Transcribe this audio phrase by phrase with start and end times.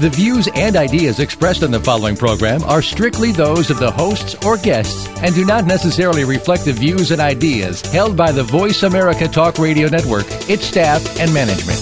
[0.00, 4.34] The views and ideas expressed on the following program are strictly those of the hosts
[4.44, 8.82] or guests and do not necessarily reflect the views and ideas held by the Voice
[8.82, 11.78] America Talk Radio Network, its staff, and management.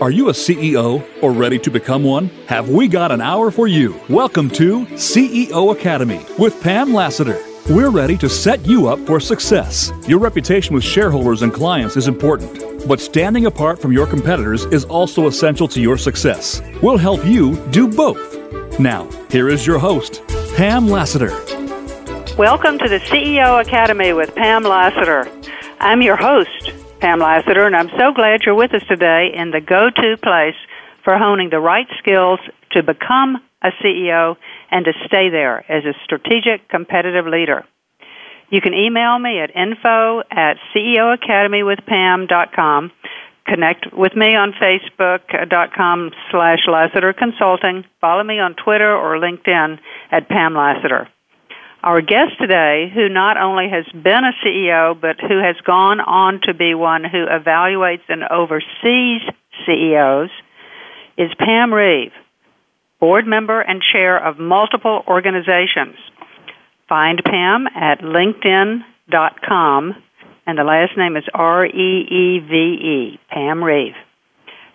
[0.00, 2.28] Are you a CEO or ready to become one?
[2.46, 4.00] Have we got an hour for you?
[4.08, 7.49] Welcome to CEO Academy with Pam Lassiter.
[7.68, 9.92] We're ready to set you up for success.
[10.08, 14.84] Your reputation with shareholders and clients is important, but standing apart from your competitors is
[14.86, 16.60] also essential to your success.
[16.82, 18.80] We'll help you do both.
[18.80, 20.22] Now, here is your host,
[20.56, 21.30] Pam Lassiter.
[22.36, 25.30] Welcome to the CEO Academy with Pam Lassiter.
[25.78, 29.60] I'm your host, Pam Lassiter, and I'm so glad you're with us today in the
[29.60, 30.56] go to place
[31.04, 32.40] for honing the right skills
[32.72, 34.36] to become a CEO
[34.70, 37.64] and to stay there as a strategic competitive leader.
[38.50, 42.92] You can email me at info at ceoacademywithpam.com.
[43.46, 47.84] Connect with me on Facebook.com uh, slash Lassiter Consulting.
[48.00, 51.08] Follow me on Twitter or LinkedIn at Pam Lassiter.
[51.82, 56.42] Our guest today, who not only has been a CEO, but who has gone on
[56.42, 59.22] to be one who evaluates and oversees
[59.66, 60.28] CEOs,
[61.16, 62.12] is Pam Reeve,
[63.00, 65.96] board member and chair of multiple organizations.
[66.88, 68.84] Find Pam at linkedin.com,
[70.46, 73.94] and the last name is R E E V E, Pam Reeve.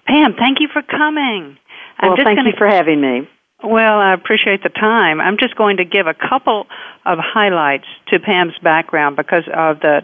[0.08, 1.58] Pam, thank you for coming.
[1.98, 3.30] I'm well, thank gonna, you for having me.
[3.64, 5.20] Well, I appreciate the time.
[5.20, 6.68] I'm just going to give a couple
[7.06, 10.02] of highlights to Pam's background because of the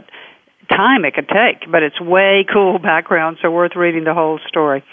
[0.70, 4.84] time it could take, but it's way cool background, so worth reading the whole story.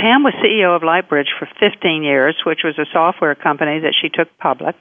[0.00, 4.08] Pam was CEO of Lightbridge for 15 years, which was a software company that she
[4.08, 4.74] took public.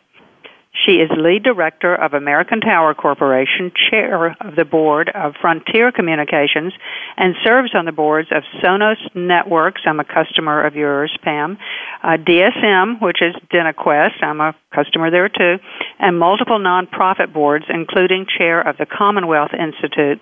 [0.86, 6.72] She is lead director of American Tower Corporation, chair of the board of Frontier Communications,
[7.18, 9.82] and serves on the boards of Sonus Networks.
[9.86, 11.58] I'm a customer of yours, Pam.
[12.02, 14.24] Uh, DSM, which is DentaQuest.
[14.24, 15.58] I'm a customer there too.
[16.00, 20.22] And multiple nonprofit boards, including chair of the Commonwealth Institute,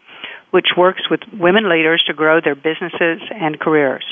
[0.50, 4.04] which works with women leaders to grow their businesses and careers.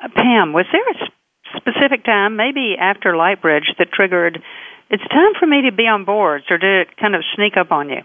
[0.00, 4.42] Uh, Pam, was there a specific time, maybe after Lightbridge, that triggered
[4.90, 7.72] it's time for me to be on boards, or did it kind of sneak up
[7.72, 8.00] on you?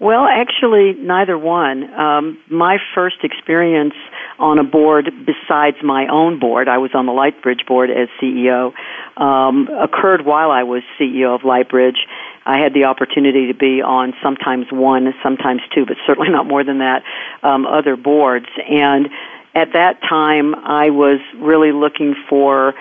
[0.00, 1.92] Well, actually, neither one.
[1.92, 3.94] Um, my first experience
[4.38, 8.72] on a board, besides my own board, I was on the Lightbridge board as CEO,
[9.16, 11.98] um, occurred while I was CEO of Lightbridge.
[12.46, 16.62] I had the opportunity to be on sometimes one, sometimes two, but certainly not more
[16.62, 17.02] than that,
[17.42, 18.46] um, other boards.
[18.70, 19.08] And
[19.58, 22.74] at that time, I was really looking for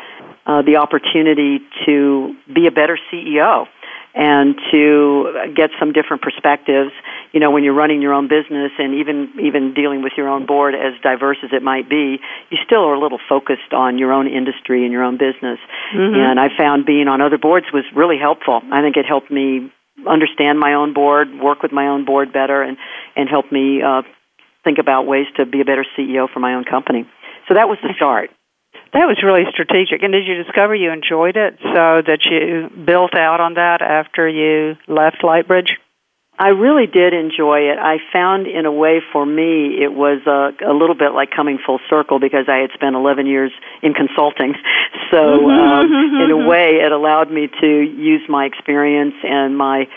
[0.46, 3.66] uh, the opportunity to be a better CEO
[4.14, 6.92] and to get some different perspectives.
[7.34, 10.46] You know, when you're running your own business and even even dealing with your own
[10.46, 14.14] board, as diverse as it might be, you still are a little focused on your
[14.14, 15.60] own industry and your own business.
[15.94, 16.16] Mm-hmm.
[16.16, 18.62] And I found being on other boards was really helpful.
[18.72, 19.72] I think it helped me
[20.08, 22.78] understand my own board, work with my own board better, and
[23.16, 24.02] and help me uh,
[24.68, 27.08] think about ways to be a better CEO for my own company.
[27.48, 28.30] So that was the start.
[28.92, 30.04] That was really strategic.
[30.04, 34.28] And did you discover you enjoyed it so that you built out on that after
[34.28, 35.72] you left Lightbridge?
[36.40, 37.80] I really did enjoy it.
[37.80, 41.58] I found in a way for me it was a, a little bit like coming
[41.66, 43.52] full circle because I had spent 11 years
[43.82, 44.54] in consulting.
[45.10, 49.88] So mm-hmm, um, in a way it allowed me to use my experience and my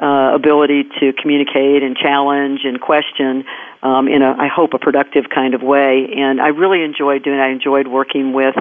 [0.00, 3.44] uh, ability to communicate and challenge and question
[3.82, 6.08] um, in a, I hope, a productive kind of way.
[6.16, 7.38] And I really enjoyed doing.
[7.38, 8.54] I enjoyed working with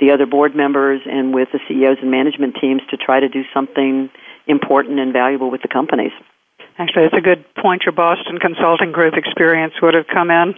[0.00, 3.42] the other board members and with the CEOs and management teams to try to do
[3.52, 4.10] something
[4.46, 6.12] important and valuable with the companies.
[6.78, 7.82] Actually, it's a good point.
[7.84, 10.54] Your Boston Consulting Group experience would have come in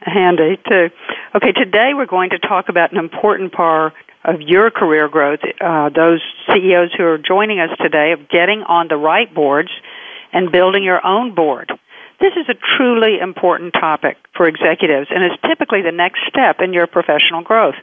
[0.00, 0.90] handy too.
[1.34, 3.92] Okay, today we're going to talk about an important part
[4.24, 5.40] of your career growth.
[5.60, 9.70] Uh, those CEOs who are joining us today of getting on the right boards
[10.32, 11.72] and building your own board.
[12.20, 16.72] This is a truly important topic for executives and is typically the next step in
[16.72, 17.76] your professional growth.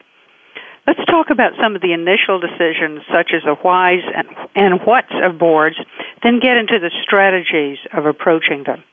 [0.85, 5.13] Let's talk about some of the initial decisions, such as the whys and, and whats
[5.23, 5.77] of boards,
[6.21, 8.83] then get into the strategies of approaching them.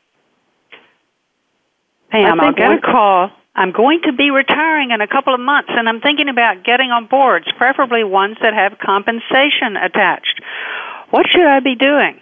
[2.10, 3.30] Pam, I'll get a call.
[3.54, 6.90] I'm going to be retiring in a couple of months, and I'm thinking about getting
[6.90, 10.40] on boards, preferably ones that have compensation attached.
[11.10, 12.18] What should I be doing?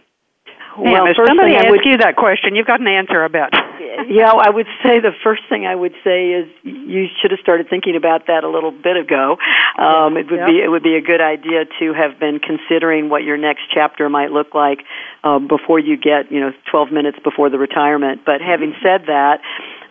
[0.78, 3.52] well, if somebody asks would, you that question, you've got an answer about.
[4.08, 7.68] yeah, I would say the first thing I would say is you should have started
[7.68, 9.36] thinking about that a little bit ago.
[9.78, 10.48] Um, it would yep.
[10.48, 14.08] be it would be a good idea to have been considering what your next chapter
[14.08, 14.80] might look like
[15.24, 18.22] uh, before you get you know 12 minutes before the retirement.
[18.24, 19.40] But having said that,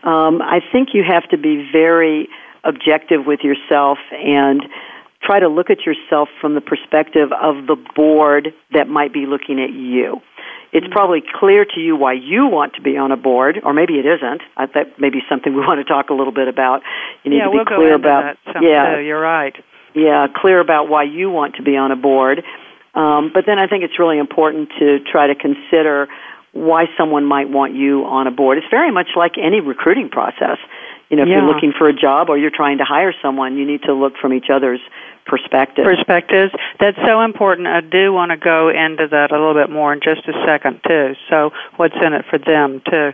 [0.04, 2.30] um, I think you have to be very
[2.64, 4.62] objective with yourself and
[5.22, 9.60] try to look at yourself from the perspective of the board that might be looking
[9.62, 10.22] at you.
[10.72, 10.94] It's mm-hmm.
[10.94, 14.06] probably clear to you why you want to be on a board, or maybe it
[14.06, 14.42] isn't.
[14.56, 16.82] I, that may be something we want to talk a little bit about.
[17.24, 18.38] You need yeah, to be we'll clear about.
[18.62, 19.02] yeah, too.
[19.02, 19.56] you're right.
[19.96, 22.44] Yeah, clear about why you want to be on a board.
[22.94, 26.08] Um, but then I think it's really important to try to consider
[26.52, 28.58] why someone might want you on a board.
[28.58, 30.58] It's very much like any recruiting process.
[31.10, 31.38] You know, if yeah.
[31.38, 34.14] you're looking for a job or you're trying to hire someone, you need to look
[34.22, 34.80] from each other's
[35.26, 35.88] perspectives.
[35.88, 36.52] Perspectives.
[36.80, 37.68] That's so important.
[37.68, 40.82] I do want to go into that a little bit more in just a second,
[40.88, 41.14] too.
[41.30, 43.12] So, what's in it for them, too?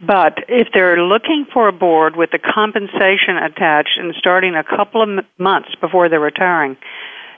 [0.00, 5.02] But if they're looking for a board with the compensation attached and starting a couple
[5.02, 6.76] of months before they're retiring,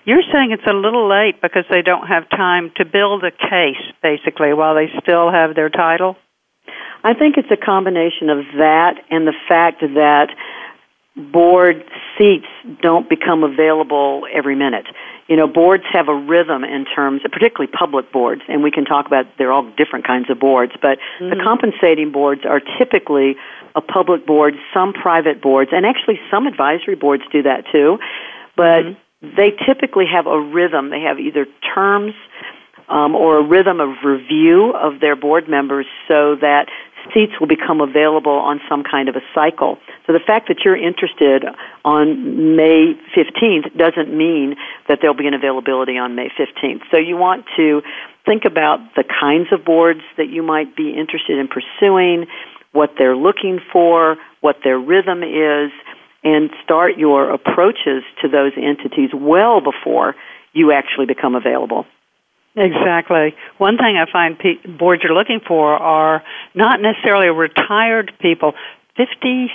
[0.05, 3.83] you're saying it's a little late because they don't have time to build a case,
[4.03, 6.17] basically, while they still have their title?
[7.03, 10.29] I think it's a combination of that and the fact that
[11.17, 11.85] board
[12.19, 12.47] seats
[12.83, 14.87] don't become available every minute.
[15.29, 19.07] You know, boards have a rhythm in terms, particularly public boards, and we can talk
[19.07, 21.31] about they're all different kinds of boards, but mm-hmm.
[21.31, 23.37] the compensating boards are typically
[23.75, 27.99] a public board, some private boards, and actually some advisory boards do that too.
[28.57, 29.01] But mm-hmm.
[29.37, 30.91] They typically have a rhythm.
[30.91, 32.15] They have either terms
[32.89, 36.67] um, or a rhythm of review of their board members so that
[37.13, 39.79] seats will become available on some kind of a cycle.
[40.07, 41.45] So the fact that you're interested
[41.85, 44.57] on May 15th doesn't mean
[44.89, 46.81] that there'll be an availability on May 15th.
[46.91, 47.83] So you want to
[48.25, 52.27] think about the kinds of boards that you might be interested in pursuing,
[52.73, 55.71] what they're looking for, what their rhythm is,
[56.25, 60.15] and start your approaches to those entities well before
[60.53, 61.87] you actually become available.
[62.57, 63.35] Exactly.
[63.59, 66.23] One thing I find pe- boards are looking for are
[66.55, 68.53] not necessarily retired people.
[68.97, 69.49] 57%,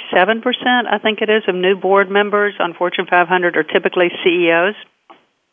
[0.91, 4.75] I think it is, of new board members on Fortune 500 are typically CEOs.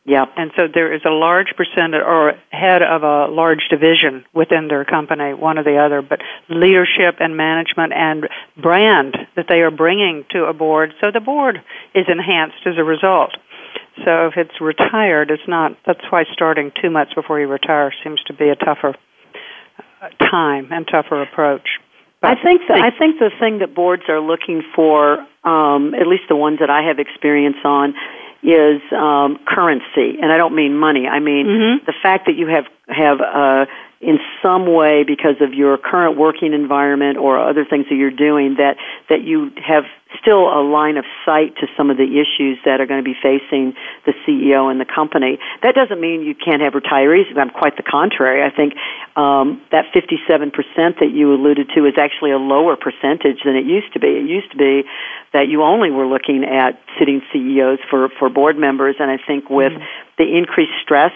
[0.06, 0.28] Yep.
[0.36, 4.84] And so there is a large percentage or head of a large division within their
[4.84, 10.24] company, one or the other, but leadership and management and brand that they are bringing
[10.30, 10.92] to a board.
[11.02, 11.60] So the board
[11.92, 13.36] is enhanced as a result.
[14.04, 15.76] So if it's retired, it's not.
[15.84, 18.94] That's why starting two months before you retire seems to be a tougher
[20.00, 21.66] uh, time and tougher approach.
[22.20, 26.06] But I think the, I think the thing that boards are looking for, um, at
[26.06, 27.94] least the ones that I have experience on,
[28.46, 31.06] is um, currency, and I don't mean money.
[31.06, 31.84] I mean mm-hmm.
[31.84, 33.66] the fact that you have have uh,
[34.00, 38.56] in some way because of your current working environment or other things that you're doing
[38.58, 38.76] that
[39.08, 39.84] that you have
[40.20, 43.16] still a line of sight to some of the issues that are going to be
[43.20, 43.74] facing
[44.06, 45.38] the CEO and the company.
[45.62, 47.26] That doesn't mean you can't have retirees.
[47.36, 48.42] I'm quite the contrary.
[48.42, 48.74] I think
[49.16, 50.52] um, that 57%
[51.00, 54.08] that you alluded to is actually a lower percentage than it used to be.
[54.08, 54.84] It used to be
[55.32, 59.50] that you only were looking at sitting CEOs for, for board members, and I think
[59.50, 59.84] with mm-hmm.
[60.18, 61.12] the increased stress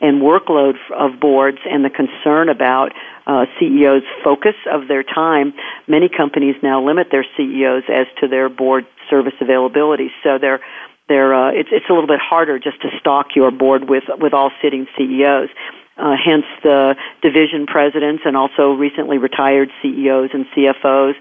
[0.00, 2.92] and workload of boards and the concern about
[3.26, 5.54] uh, CEOs' focus of their time,
[5.88, 10.10] many companies now limit their CEOs as to their board service availability.
[10.22, 10.60] So they're
[11.08, 14.34] they're uh, it's it's a little bit harder just to stock your board with with
[14.34, 15.48] all sitting CEOs.
[15.96, 21.14] Uh, hence the division presidents and also recently retired CEOs and CFOs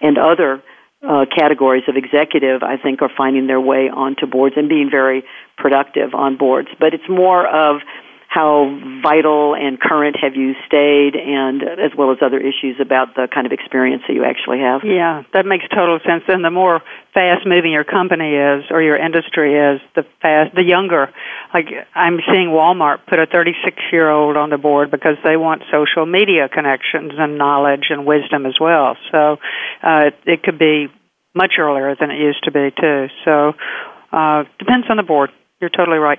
[0.00, 0.62] and other
[1.02, 5.24] uh, categories of executive, I think, are finding their way onto boards and being very
[5.56, 6.68] productive on boards.
[6.78, 7.80] But it's more of
[8.30, 13.26] how vital and current have you stayed, and as well as other issues about the
[13.26, 14.82] kind of experience that you actually have.
[14.84, 16.22] Yeah, that makes total sense.
[16.28, 16.80] And the more
[17.12, 21.10] fast moving your company is or your industry is, the fast, the younger.
[21.52, 25.62] Like I'm seeing Walmart put a 36 year old on the board because they want
[25.72, 28.96] social media connections and knowledge and wisdom as well.
[29.10, 29.38] So
[29.82, 30.86] uh, it could be
[31.34, 33.08] much earlier than it used to be too.
[33.24, 33.54] So
[34.12, 35.30] uh, depends on the board.
[35.60, 36.18] You're totally right.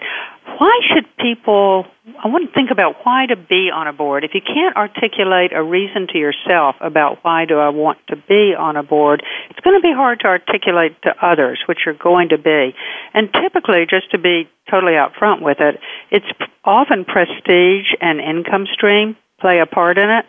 [0.58, 1.86] Why should people,
[2.24, 4.24] I want to think about why to be on a board.
[4.24, 8.54] If you can't articulate a reason to yourself about why do I want to be
[8.54, 12.30] on a board, it's going to be hard to articulate to others, which you're going
[12.30, 12.76] to be.
[13.16, 15.80] And typically, just to be totally upfront with it,
[16.12, 16.30] it's
[16.64, 20.26] often prestige and income stream play a part in it.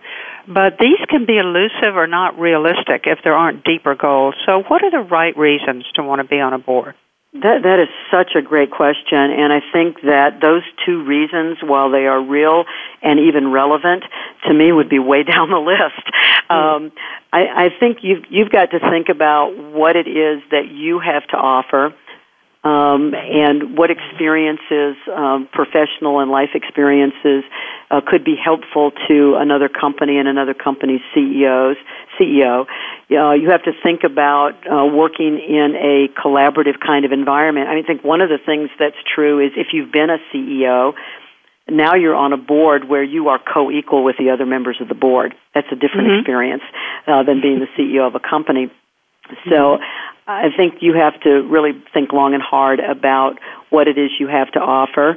[0.49, 4.35] But these can be elusive or not realistic if there aren't deeper goals.
[4.47, 6.95] So, what are the right reasons to want to be on a board?
[7.35, 11.91] That that is such a great question, and I think that those two reasons, while
[11.91, 12.65] they are real
[13.01, 14.05] and even relevant,
[14.47, 16.05] to me would be way down the list.
[16.51, 16.55] Mm.
[16.55, 16.93] Um,
[17.33, 21.27] I, I think you've you've got to think about what it is that you have
[21.29, 21.95] to offer,
[22.65, 27.45] um, and what experiences, um, professional and life experiences,
[27.91, 31.77] uh, could be helpful to another company and another company's CEOs.
[32.19, 32.67] CEO,
[33.11, 37.69] uh, you have to think about uh, working in a collaborative kind of environment.
[37.69, 40.19] I mean, I think one of the things that's true is if you've been a
[40.33, 40.95] CEO,
[41.69, 44.95] now you're on a board where you are co-equal with the other members of the
[44.95, 45.35] board.
[45.55, 46.21] That's a different mm-hmm.
[46.21, 46.63] experience
[47.07, 48.71] uh, than being the CEO of a company.
[49.49, 49.79] So
[50.27, 53.39] I think you have to really think long and hard about
[53.71, 55.17] what it is you have to offer.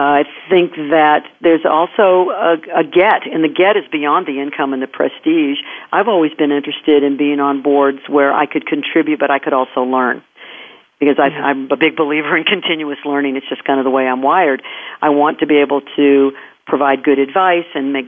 [0.00, 4.72] I think that there's also a, a get, and the get is beyond the income
[4.72, 5.58] and the prestige.
[5.90, 9.52] I've always been interested in being on boards where I could contribute, but I could
[9.52, 10.22] also learn.
[11.00, 13.34] Because I, I'm a big believer in continuous learning.
[13.34, 14.62] It's just kind of the way I'm wired.
[15.02, 16.30] I want to be able to
[16.64, 18.06] provide good advice and make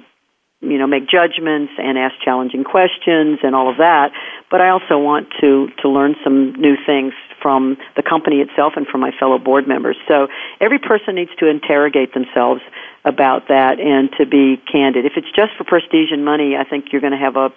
[0.61, 4.13] you know make judgments and ask challenging questions and all of that.
[4.51, 8.87] But i also want to to learn some new things from the company itself and
[8.87, 9.97] from my fellow board members.
[10.07, 10.29] So
[10.61, 12.61] every person needs to interrogate themselves
[13.05, 15.07] about that and to be candid.
[15.07, 17.49] If it's just for prestige and money i think you're going to have a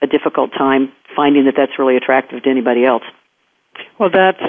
[0.00, 3.04] a difficult time finding that that's really attractive to anybody else.
[3.98, 4.42] Well that's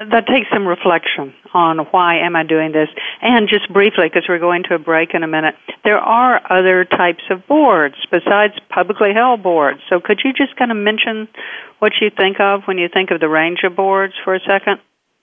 [0.00, 2.88] that takes some reflection on why am I doing this.
[3.20, 5.54] And just briefly, because we're going to a break in a minute,
[5.84, 9.80] there are other types of boards besides publicly held boards.
[9.90, 11.28] So could you just kind of mention
[11.80, 14.80] what you think of when you think of the range of boards for a second?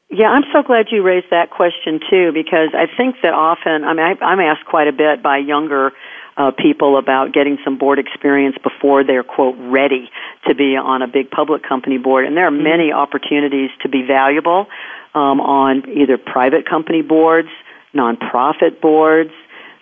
[0.10, 3.94] Yeah, I'm so glad you raised that question too, because I think that often, I
[3.94, 5.92] mean, I'm asked quite a bit by younger
[6.38, 10.10] uh, people about getting some board experience before they're quote ready
[10.48, 12.26] to be on a big public company board.
[12.26, 12.64] And there are mm-hmm.
[12.64, 14.68] many opportunities to be valuable
[15.16, 17.50] um, on either private company boards,
[17.94, 19.32] nonprofit boards.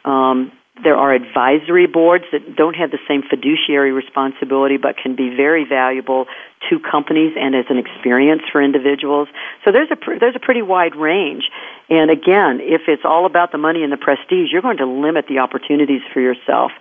[0.05, 0.51] Um,
[0.83, 5.63] there are advisory boards that don't have the same fiduciary responsibility but can be very
[5.63, 6.25] valuable
[6.69, 9.29] to companies and as an experience for individuals.
[9.63, 11.45] So there's a there's a pretty wide range.
[11.89, 15.25] And again, if it's all about the money and the prestige, you're going to limit
[15.29, 16.71] the opportunities for yourself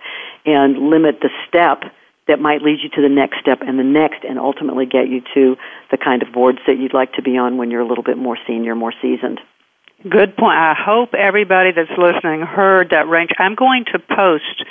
[0.45, 1.83] and limit the step
[2.27, 5.21] that might lead you to the next step and the next and ultimately get you
[5.33, 5.55] to
[5.91, 8.17] the kind of boards that you'd like to be on when you're a little bit
[8.17, 9.39] more senior, more seasoned.
[10.07, 10.57] Good point.
[10.57, 13.31] I hope everybody that's listening heard that range.
[13.39, 14.63] I'm going to post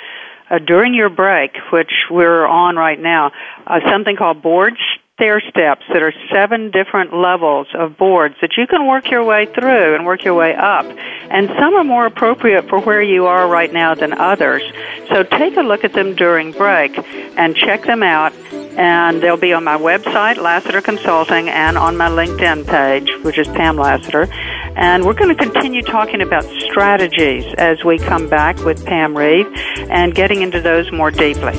[0.49, 3.31] uh, during your break, which we're on right now,
[3.67, 4.77] uh, something called board
[5.15, 9.45] stair steps that are seven different levels of boards that you can work your way
[9.45, 10.85] through and work your way up.
[10.85, 14.61] And some are more appropriate for where you are right now than others.
[15.09, 16.97] So take a look at them during break
[17.37, 18.33] and check them out.
[18.77, 23.47] And they'll be on my website, Lassiter Consulting, and on my LinkedIn page, which is
[23.47, 24.27] Pam Lassiter.
[24.75, 29.47] And we're going to continue talking about strategies as we come back with Pam Reeve
[29.89, 31.53] and getting into those more deeply.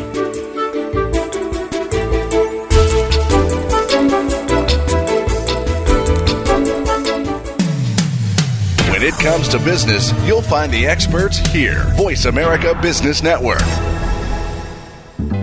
[8.90, 11.84] When it comes to business, you'll find the experts here.
[11.96, 13.62] Voice America Business Network.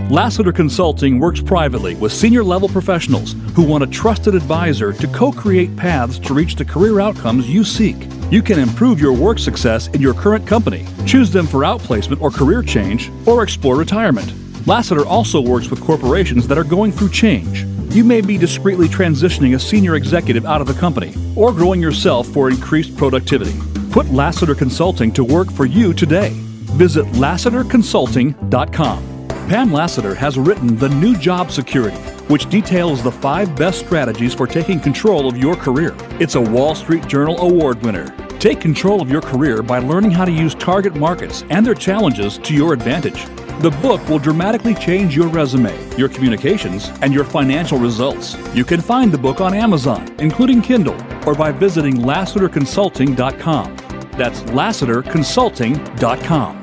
[0.09, 5.31] Lassiter Consulting works privately with senior level professionals who want a trusted advisor to co
[5.31, 7.95] create paths to reach the career outcomes you seek.
[8.29, 12.31] You can improve your work success in your current company, choose them for outplacement or
[12.31, 14.33] career change, or explore retirement.
[14.67, 19.53] Lassiter also works with corporations that are going through change you may be discreetly transitioning
[19.53, 23.53] a senior executive out of the company or growing yourself for increased productivity.
[23.91, 26.31] Put Lassiter Consulting to work for you today.
[26.73, 29.12] Visit LassiterConsulting.com.
[29.47, 31.97] Pam Lassiter has written The New Job Security,
[32.27, 35.93] which details the five best strategies for taking control of your career.
[36.19, 38.15] It's a Wall Street Journal Award winner.
[38.39, 42.37] Take control of your career by learning how to use target markets and their challenges
[42.39, 43.25] to your advantage.
[43.61, 48.37] The book will dramatically change your resume, your communications, and your financial results.
[48.55, 50.95] You can find the book on Amazon, including Kindle,
[51.27, 53.75] or by visiting LassiterConsulting.com.
[54.17, 56.62] That's LassiterConsulting.com.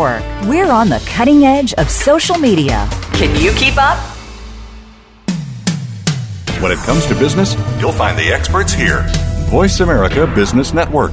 [0.00, 0.48] Network.
[0.48, 2.88] We're on the cutting edge of social media.
[3.12, 3.98] Can you keep up?
[6.62, 9.04] When it comes to business, you'll find the experts here.
[9.48, 11.12] Voice America Business Network.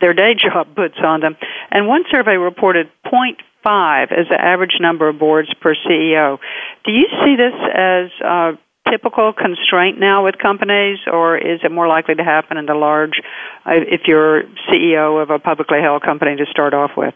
[0.00, 1.36] their day job puts on them.
[1.70, 6.38] And one survey reported 0.5 as the average number of boards per CEO.
[6.84, 8.58] Do you see this as a
[8.90, 13.20] typical constraint now with companies, or is it more likely to happen in the large,
[13.64, 17.14] uh, if you're CEO of a publicly held company to start off with?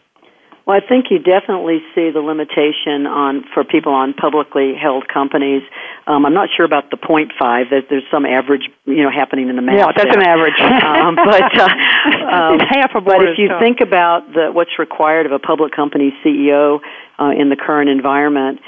[0.66, 5.62] Well, I think you definitely see the limitation on for people on publicly held companies.
[6.06, 7.70] Um, I'm not sure about the point five.
[7.70, 9.78] That there's some average, you know, happening in the math.
[9.78, 10.60] Yeah, that's an average.
[10.60, 11.64] um, but uh,
[12.36, 13.00] um, half a.
[13.00, 13.60] But if you tough.
[13.60, 16.80] think about the what's required of a public company CEO
[17.18, 18.60] uh, in the current environment,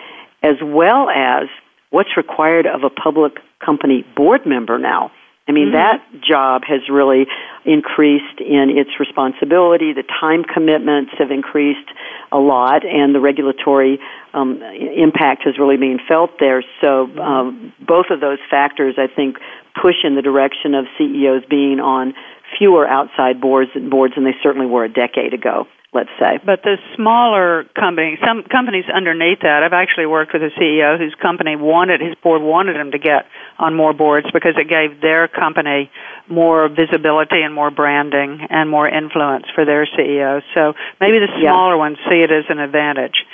[0.42, 1.48] as well as
[1.90, 3.34] what's required of a public
[3.64, 5.12] company board member now.
[5.48, 5.74] I mean, mm-hmm.
[5.74, 7.26] that job has really
[7.64, 9.92] increased in its responsibility.
[9.92, 11.90] The time commitments have increased
[12.30, 13.98] a lot, and the regulatory
[14.34, 16.62] um, impact has really been felt there.
[16.80, 19.36] So, um, both of those factors, I think,
[19.80, 22.14] push in the direction of CEOs being on
[22.58, 26.38] fewer outside boards boards than they certainly were a decade ago let's say.
[26.44, 31.14] But the smaller companies, some companies underneath that, I've actually worked with a CEO whose
[31.20, 33.26] company wanted, his board wanted him to get
[33.58, 35.90] on more boards because it gave their company
[36.28, 40.42] more visibility and more branding and more influence for their CEO.
[40.54, 41.78] So maybe the smaller yeah.
[41.78, 43.24] ones see it as an advantage.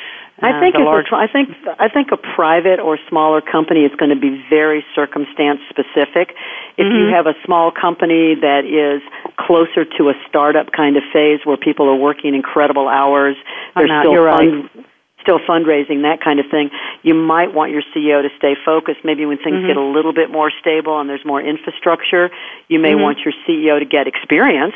[0.41, 1.07] I think it's large...
[1.11, 4.85] a, I think I think a private or smaller company is going to be very
[4.95, 6.35] circumstance specific.
[6.77, 6.95] If mm-hmm.
[6.95, 9.03] you have a small company that is
[9.35, 13.37] closer to a startup kind of phase where people are working incredible hours,
[13.75, 14.87] they're still You're fund, right.
[15.23, 16.71] still fundraising, that kind of thing.
[17.03, 19.03] You might want your CEO to stay focused.
[19.03, 19.67] Maybe when things mm-hmm.
[19.67, 22.31] get a little bit more stable and there's more infrastructure,
[22.69, 23.03] you may mm-hmm.
[23.03, 24.75] want your CEO to get experience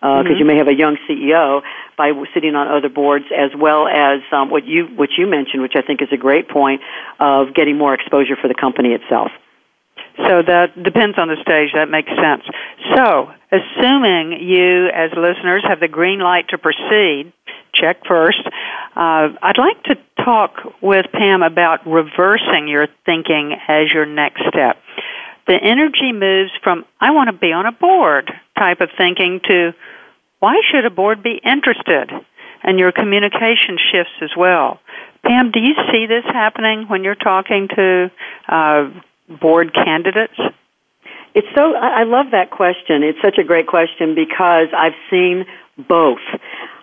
[0.00, 0.38] because uh, mm-hmm.
[0.38, 1.62] you may have a young CEO
[1.96, 5.74] by sitting on other boards, as well as um, what you what you mentioned, which
[5.76, 6.82] I think is a great point
[7.18, 9.30] of getting more exposure for the company itself.
[10.16, 11.72] So that depends on the stage.
[11.74, 12.42] That makes sense.
[12.96, 17.32] So, assuming you, as listeners, have the green light to proceed,
[17.74, 18.40] check first.
[18.96, 24.78] Uh, I'd like to talk with Pam about reversing your thinking as your next step.
[25.46, 29.74] The energy moves from "I want to be on a board" type of thinking to
[30.40, 32.10] why should a board be interested?
[32.62, 34.80] And your communication shifts as well.
[35.24, 38.10] Pam, do you see this happening when you're talking to
[38.48, 38.90] uh,
[39.40, 40.38] board candidates?
[41.34, 43.02] It's so, I love that question.
[43.02, 45.44] It's such a great question because I've seen
[45.76, 46.24] both.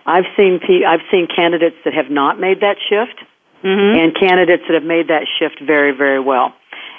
[0.06, 3.18] I've seen, I've seen candidates that have not made that shift
[3.64, 3.98] mm-hmm.
[3.98, 6.54] and candidates that have made that shift very, very well.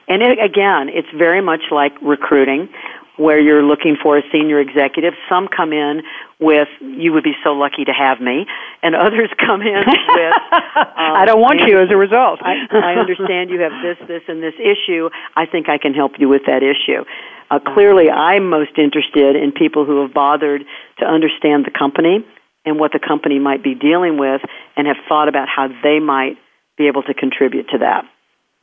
[0.08, 2.70] And it, again, it's very much like recruiting
[3.18, 5.14] where you're looking for a senior executive.
[5.30, 6.04] Some come in
[6.40, 8.46] with, you would be so lucky to have me,
[8.84, 9.88] and others come in with,
[10.76, 12.42] um, I don't want you as a result.
[12.42, 15.10] I, I understand you have this, this, and this issue.
[15.36, 17.06] I think I can help you with that issue.
[17.50, 20.64] Uh, clearly, I'm most interested in people who have bothered
[21.00, 22.26] to understand the company
[22.66, 24.42] and what the company might be dealing with
[24.76, 26.38] and have thought about how they might
[26.78, 28.04] be able to contribute to that.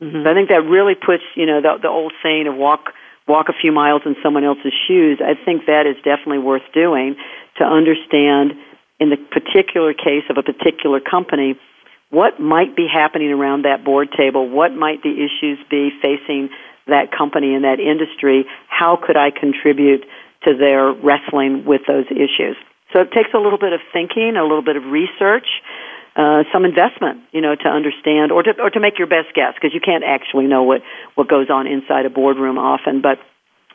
[0.03, 0.23] Mm-hmm.
[0.23, 2.91] So I think that really puts, you know, the, the old saying of walk
[3.25, 7.15] walk a few miles in someone else's shoes, I think that is definitely worth doing
[7.57, 8.59] to understand
[8.99, 11.55] in the particular case of a particular company
[12.09, 16.49] what might be happening around that board table, what might the issues be facing
[16.85, 20.03] that company and that industry, how could I contribute
[20.43, 22.57] to their wrestling with those issues.
[22.91, 25.47] So it takes a little bit of thinking, a little bit of research,
[26.15, 29.53] uh, some investment, you know, to understand or to or to make your best guess
[29.55, 30.81] because you can't actually know what
[31.15, 33.19] what goes on inside a boardroom often, but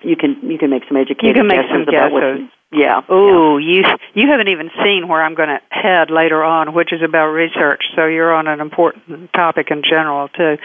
[0.03, 2.12] you can you can make some educated you can make some guesses.
[2.12, 3.01] what yeah.
[3.09, 3.83] Oh, you
[4.14, 7.83] you haven't even seen where I'm going to head later on, which is about research.
[7.96, 10.59] So you're on an important topic in general too.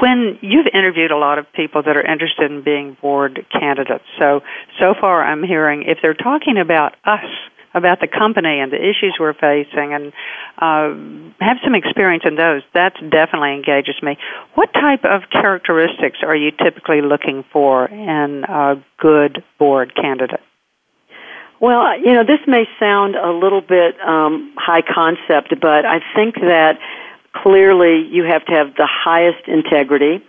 [0.00, 4.42] When you've interviewed a lot of people that are interested in being board candidates, so
[4.78, 7.28] so far I'm hearing if they're talking about us
[7.74, 10.12] about the company and the issues we're facing and
[10.58, 10.94] uh,
[11.44, 14.16] have some experience in those, that definitely engages me.
[14.54, 20.40] What type of characteristics are you typically looking for in a good board candidate?
[21.60, 26.34] Well, you know, this may sound a little bit um, high concept, but I think
[26.36, 26.78] that
[27.34, 30.22] clearly you have to have the highest integrity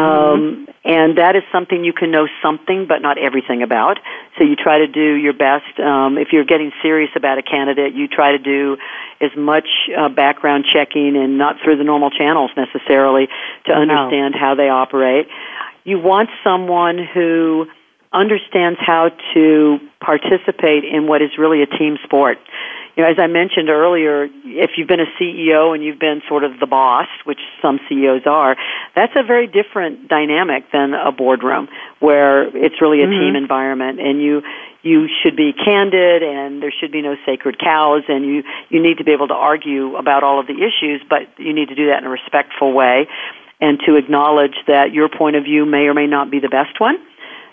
[0.00, 3.98] um, and that is something you can know something but not everything about.
[4.38, 5.78] So you try to do your best.
[5.78, 8.78] Um, if you're getting serious about a candidate, you try to do
[9.20, 13.28] as much uh, background checking and not through the normal channels necessarily
[13.66, 14.40] to understand no.
[14.40, 15.28] how they operate.
[15.84, 17.66] You want someone who
[18.12, 22.38] understands how to participate in what is really a team sport
[22.96, 26.44] you know, as I mentioned earlier, if you've been a CEO and you've been sort
[26.44, 28.56] of the boss, which some CEOs are,
[28.94, 31.68] that's a very different dynamic than a boardroom
[32.00, 33.20] where it's really a mm-hmm.
[33.20, 34.42] team environment and you
[34.82, 38.98] you should be candid and there should be no sacred cows and you you need
[38.98, 41.88] to be able to argue about all of the issues, but you need to do
[41.88, 43.06] that in a respectful way
[43.60, 46.80] and to acknowledge that your point of view may or may not be the best
[46.80, 46.96] one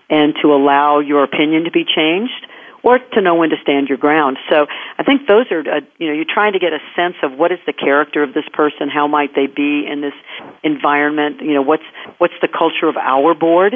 [0.10, 2.48] and to allow your opinion to be changed
[2.88, 4.38] or to know when to stand your ground.
[4.50, 4.66] So
[4.98, 7.52] I think those are, uh, you know, you're trying to get a sense of what
[7.52, 10.16] is the character of this person, how might they be in this
[10.64, 11.84] environment, you know, what's,
[12.18, 13.74] what's the culture of our board,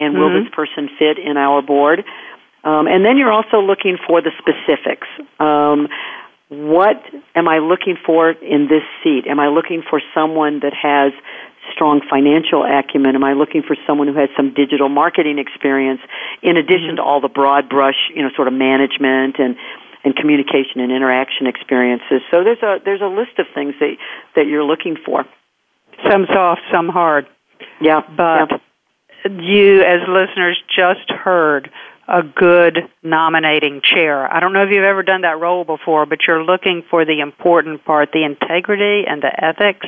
[0.00, 0.44] and will mm-hmm.
[0.44, 2.04] this person fit in our board?
[2.64, 5.08] Um, and then you're also looking for the specifics.
[5.38, 5.88] Um,
[6.48, 7.02] what
[7.34, 9.26] am I looking for in this seat?
[9.28, 11.12] Am I looking for someone that has
[11.72, 13.14] strong financial acumen?
[13.14, 16.00] Am I looking for someone who has some digital marketing experience
[16.42, 16.96] in addition mm-hmm.
[16.96, 19.56] to all the broad brush, you know, sort of management and
[20.04, 22.20] and communication and interaction experiences?
[22.30, 23.96] So there's a there's a list of things that
[24.36, 25.24] that you're looking for.
[26.10, 27.26] Some soft, some hard.
[27.80, 29.40] Yeah, but yeah.
[29.40, 31.70] you as listeners just heard
[32.08, 34.30] a good nominating chair.
[34.30, 37.20] I don't know if you've ever done that role before, but you're looking for the
[37.20, 39.86] important part, the integrity and the ethics.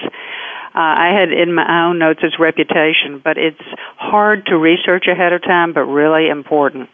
[0.77, 3.65] Uh, I had in my own notes its reputation, but it's
[3.97, 6.91] hard to research ahead of time, but really important.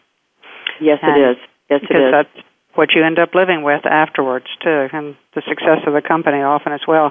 [0.80, 1.36] Yes, and it is.
[1.68, 2.12] Yes, it is.
[2.12, 6.38] That's what you end up living with afterwards too, and the success of the company
[6.38, 7.10] often as well.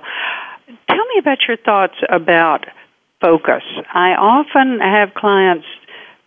[0.88, 2.65] Tell me about your thoughts about
[3.19, 3.63] focus.
[3.93, 5.67] I often have clients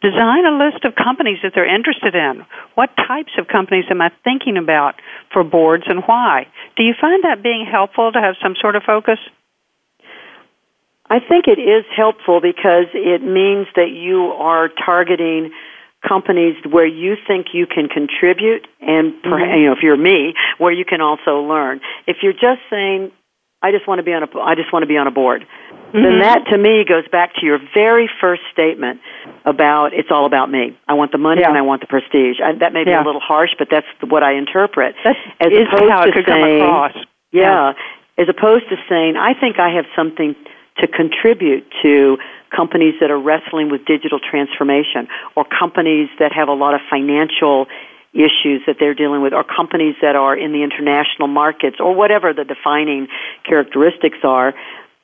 [0.02, 2.44] design a list of companies that they're interested in.
[2.74, 5.00] What types of companies am I thinking about
[5.32, 6.46] for boards and why?
[6.76, 9.18] Do you find that being helpful to have some sort of focus?
[11.14, 15.52] I think it is helpful because it means that you are targeting
[16.02, 19.54] companies where you think you can contribute and mm-hmm.
[19.54, 23.12] you know if you're me where you can also learn if you're just saying
[23.62, 25.46] i just want to be on a i just want to be on a board
[25.46, 26.02] mm-hmm.
[26.02, 29.00] then that to me goes back to your very first statement
[29.46, 31.48] about it's all about me i want the money yeah.
[31.48, 33.02] and i want the prestige I, that may be yeah.
[33.02, 36.60] a little harsh but that's what i interpret that as opposed how to could saying
[36.60, 36.96] come across.
[37.32, 37.72] yeah, yeah
[38.18, 40.36] as opposed to saying i think i have something
[40.78, 42.18] to contribute to
[42.54, 47.66] companies that are wrestling with digital transformation or companies that have a lot of financial
[48.12, 52.32] issues that they're dealing with or companies that are in the international markets or whatever
[52.32, 53.08] the defining
[53.44, 54.54] characteristics are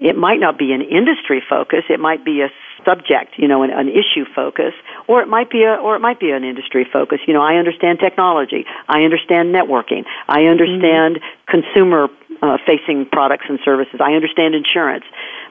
[0.00, 1.85] it might not be an industry focus.
[1.90, 2.48] It might be a
[2.87, 4.72] subject you know an, an issue focus
[5.06, 7.18] or it might be a or it might be an industry focus.
[7.26, 8.64] You know i understand technology.
[8.88, 10.04] I understand networking.
[10.26, 11.50] I understand mm-hmm.
[11.50, 12.09] consumer
[12.42, 14.00] uh, facing products and services.
[14.00, 15.05] I understand insurance,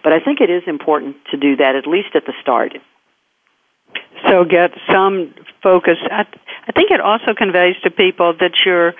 [0.03, 2.73] but I think it is important to do that at least at the start.
[4.27, 5.97] So get some focus.
[6.11, 6.25] I,
[6.67, 8.93] I think it also conveys to people that you're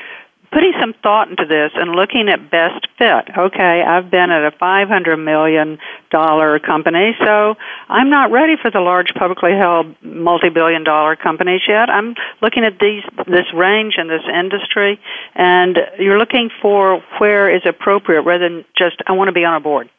[0.52, 3.30] putting some thought into this and looking at best fit.
[3.38, 5.78] Okay, I've been at a $500 million
[6.12, 7.56] company, so
[7.88, 11.90] I'm not ready for the large publicly held multi-billion dollar companies yet.
[11.90, 15.00] I'm looking at these, this range and this industry,
[15.36, 19.56] and you're looking for where is appropriate rather than just, I want to be on
[19.56, 19.90] a board.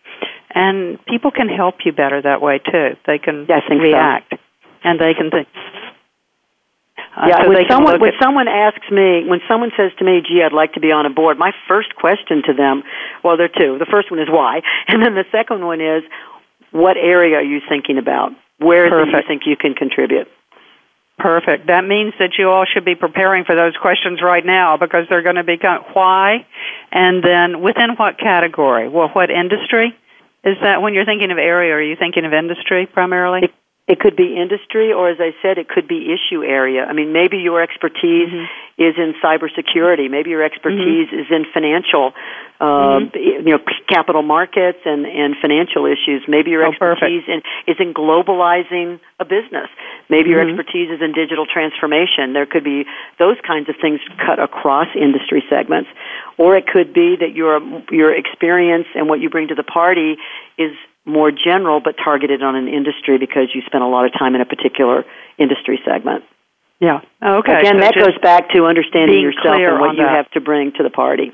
[0.52, 2.96] And people can help you better that way too.
[3.06, 4.30] They can yeah, react.
[4.30, 4.38] So.
[4.82, 5.46] And they can think,
[7.16, 10.42] uh, yeah, so when someone when someone asks me, when someone says to me, "Gee,
[10.44, 12.82] I'd like to be on a board," my first question to them,
[13.24, 13.78] well, there are two.
[13.78, 16.04] The first one is why, and then the second one is,
[16.70, 18.32] what area are you thinking about?
[18.58, 20.28] Where do you think you can contribute?
[21.18, 21.66] Perfect.
[21.66, 25.22] That means that you all should be preparing for those questions right now because they're
[25.22, 25.58] going to be
[25.92, 26.46] why,
[26.92, 28.88] and then within what category?
[28.88, 29.96] Well, what industry?
[30.44, 31.74] Is that when you're thinking of area?
[31.74, 33.40] Are you thinking of industry primarily?
[33.44, 33.54] It,
[33.90, 36.84] it could be industry, or as I said, it could be issue area.
[36.84, 38.46] I mean, maybe your expertise mm-hmm.
[38.78, 40.08] is in cybersecurity.
[40.08, 41.18] Maybe your expertise mm-hmm.
[41.18, 42.14] is in financial
[42.60, 43.16] uh, mm-hmm.
[43.18, 46.22] you know, capital markets and, and financial issues.
[46.28, 49.66] Maybe your oh, expertise in, is in globalizing a business.
[50.08, 50.60] Maybe your mm-hmm.
[50.60, 52.32] expertise is in digital transformation.
[52.32, 52.84] There could be
[53.18, 55.90] those kinds of things cut across industry segments.
[56.38, 57.58] Or it could be that your,
[57.90, 60.16] your experience and what you bring to the party
[60.58, 60.70] is
[61.10, 64.40] more general but targeted on an industry because you spent a lot of time in
[64.40, 65.04] a particular
[65.38, 66.24] industry segment.
[66.80, 67.00] Yeah.
[67.22, 67.60] Okay.
[67.60, 70.16] Again, so that goes back to understanding yourself and what you that.
[70.16, 71.32] have to bring to the party.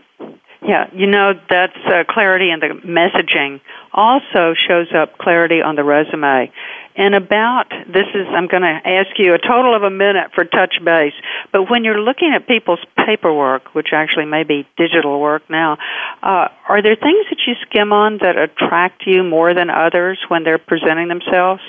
[0.63, 3.61] Yeah, you know, that's uh, clarity in the messaging
[3.93, 6.51] also shows up clarity on the resume.
[6.97, 10.45] And about this is, I'm going to ask you a total of a minute for
[10.45, 11.13] touch base.
[11.53, 15.77] But when you're looking at people's paperwork, which actually may be digital work now,
[16.23, 20.45] uh, are there things that you skim on that attract you more than others when
[20.45, 21.61] they're presenting themselves?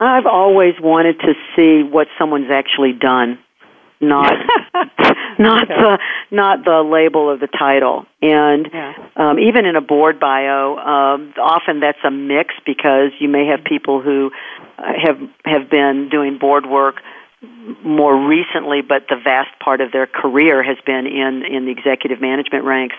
[0.00, 3.38] I've always wanted to see what someone's actually done
[4.00, 4.32] not
[5.38, 5.80] not okay.
[5.80, 5.98] the
[6.30, 8.06] not the label of the title.
[8.22, 8.94] And yeah.
[9.16, 13.64] um, even in a board bio, um, often that's a mix because you may have
[13.64, 14.30] people who
[14.78, 16.96] uh, have have been doing board work
[17.84, 22.20] more recently, but the vast part of their career has been in in the executive
[22.20, 22.96] management ranks.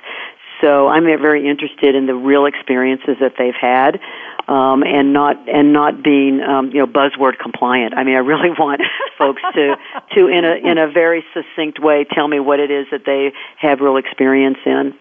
[0.61, 3.99] So I'm very interested in the real experiences that they've had,
[4.47, 7.93] um, and not and not being um, you know buzzword compliant.
[7.95, 8.81] I mean, I really want
[9.17, 9.75] folks to
[10.15, 13.31] to in a in a very succinct way tell me what it is that they
[13.57, 14.93] have real experience in.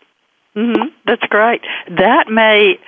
[0.56, 0.88] Mm-hmm.
[1.06, 1.62] That's great.
[1.96, 2.78] That may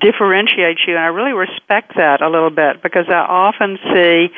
[0.00, 4.28] differentiates you, and I really respect that a little bit because I often see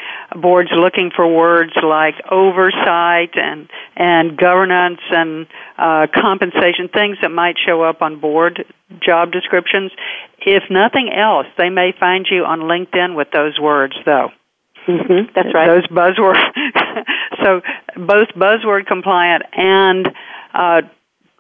[0.40, 5.46] boards looking for words like oversight and and governance and
[5.78, 8.64] uh, compensation, things that might show up on board
[9.00, 9.92] job descriptions.
[10.40, 14.30] If nothing else, they may find you on LinkedIn with those words, though.
[14.86, 15.66] Mm-hmm, that's right.
[15.66, 16.40] Those buzzwords.
[17.44, 17.60] so
[17.96, 20.08] both buzzword compliant and
[20.54, 20.82] uh,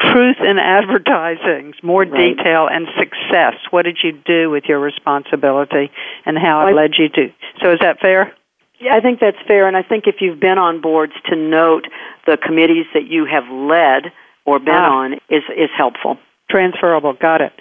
[0.00, 2.36] truth in advertising, more right.
[2.36, 3.54] detail and success.
[3.70, 5.90] What did you do with your responsibility
[6.24, 7.32] and how it I, led you to?
[7.62, 8.34] So is that fair?
[8.80, 11.88] Yeah, I think that's fair, and I think if you've been on boards to note
[12.26, 14.12] the committees that you have led
[14.44, 14.98] or been ah.
[14.98, 16.16] on is is helpful.
[16.50, 17.12] Transferable.
[17.14, 17.52] Got it.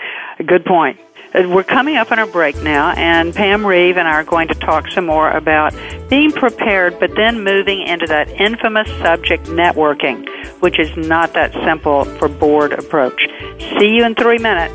[0.46, 1.00] Good point.
[1.34, 4.48] Uh, we're coming up on a break now, and Pam Reeve and I are going
[4.48, 5.76] to talk some more about
[6.10, 10.28] being prepared, but then moving into that infamous subject networking,
[10.62, 13.28] which is not that simple for board approach.
[13.78, 14.74] See you in three minutes.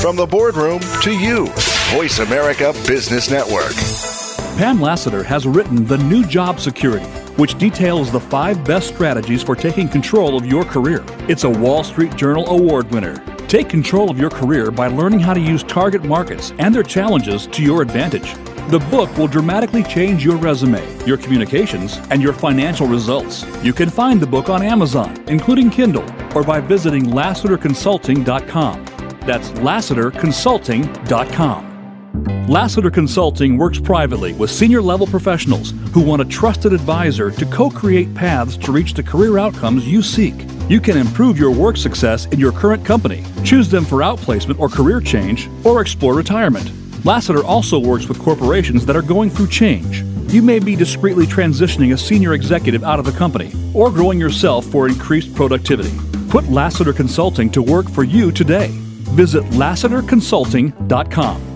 [0.00, 1.48] From the boardroom to you,
[1.90, 3.74] Voice America Business Network.
[4.56, 9.54] Pam Lassiter has written The New Job Security which details the five best strategies for
[9.54, 11.04] taking control of your career.
[11.28, 13.22] It's a Wall Street Journal Award winner.
[13.46, 17.46] Take control of your career by learning how to use target markets and their challenges
[17.48, 18.34] to your advantage.
[18.70, 23.46] The book will dramatically change your resume, your communications, and your financial results.
[23.62, 28.84] You can find the book on Amazon, including Kindle, or by visiting LassiterConsulting.com.
[29.20, 31.75] That's LassiterConsulting.com.
[32.48, 37.68] Lassiter Consulting works privately with senior level professionals who want a trusted advisor to co
[37.68, 40.34] create paths to reach the career outcomes you seek.
[40.68, 44.68] You can improve your work success in your current company, choose them for outplacement or
[44.68, 46.70] career change, or explore retirement.
[47.04, 50.02] Lassiter also works with corporations that are going through change.
[50.32, 54.66] You may be discreetly transitioning a senior executive out of the company or growing yourself
[54.66, 55.92] for increased productivity.
[56.28, 58.68] Put Lassiter Consulting to work for you today.
[59.14, 61.55] Visit LassiterConsulting.com.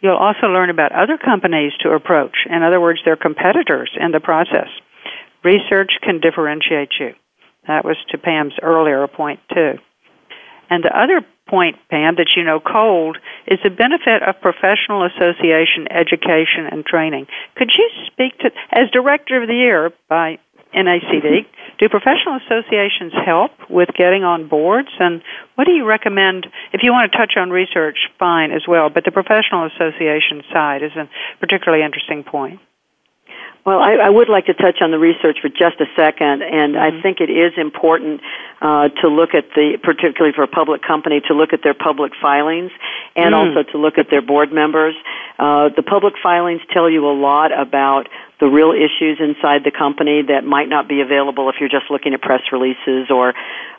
[0.00, 4.20] You'll also learn about other companies to approach, in other words, their competitors in the
[4.20, 4.68] process.
[5.44, 7.14] Research can differentiate you.
[7.66, 9.74] That was to Pam's earlier point, too.
[10.70, 15.90] And the other point, Pam, that you know cold is the benefit of professional association
[15.90, 17.26] education and training.
[17.56, 20.38] Could you speak to, as Director of the Year by
[20.74, 21.46] NACD.
[21.80, 24.90] Do professional associations help with getting on boards?
[25.00, 25.22] And
[25.54, 26.46] what do you recommend?
[26.74, 30.82] If you want to touch on research, fine as well, but the professional association side
[30.82, 31.08] is a
[31.40, 32.60] particularly interesting point.
[33.66, 36.74] Well, I, I would like to touch on the research for just a second, and
[36.74, 36.98] mm-hmm.
[36.98, 38.22] I think it is important
[38.62, 42.12] uh, to look at the, particularly for a public company, to look at their public
[42.20, 42.72] filings
[43.16, 43.38] and mm.
[43.38, 44.94] also to look at their board members.
[45.38, 48.08] Uh, the public filings tell you a lot about
[48.40, 52.14] the real issues inside the company that might not be available if you're just looking
[52.14, 53.34] at press releases or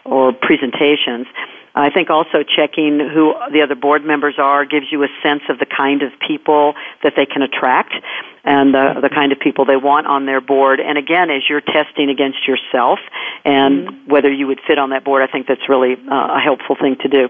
[0.05, 1.27] or presentations.
[1.73, 5.59] I think also checking who the other board members are gives you a sense of
[5.59, 7.93] the kind of people that they can attract
[8.43, 10.79] and the, the kind of people they want on their board.
[10.79, 12.99] And again, as you're testing against yourself
[13.45, 14.11] and mm-hmm.
[14.11, 16.97] whether you would fit on that board, I think that's really uh, a helpful thing
[17.01, 17.29] to do.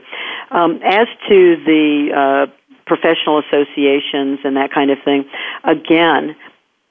[0.50, 2.52] Um, as to the uh,
[2.86, 5.26] professional associations and that kind of thing,
[5.64, 6.36] again,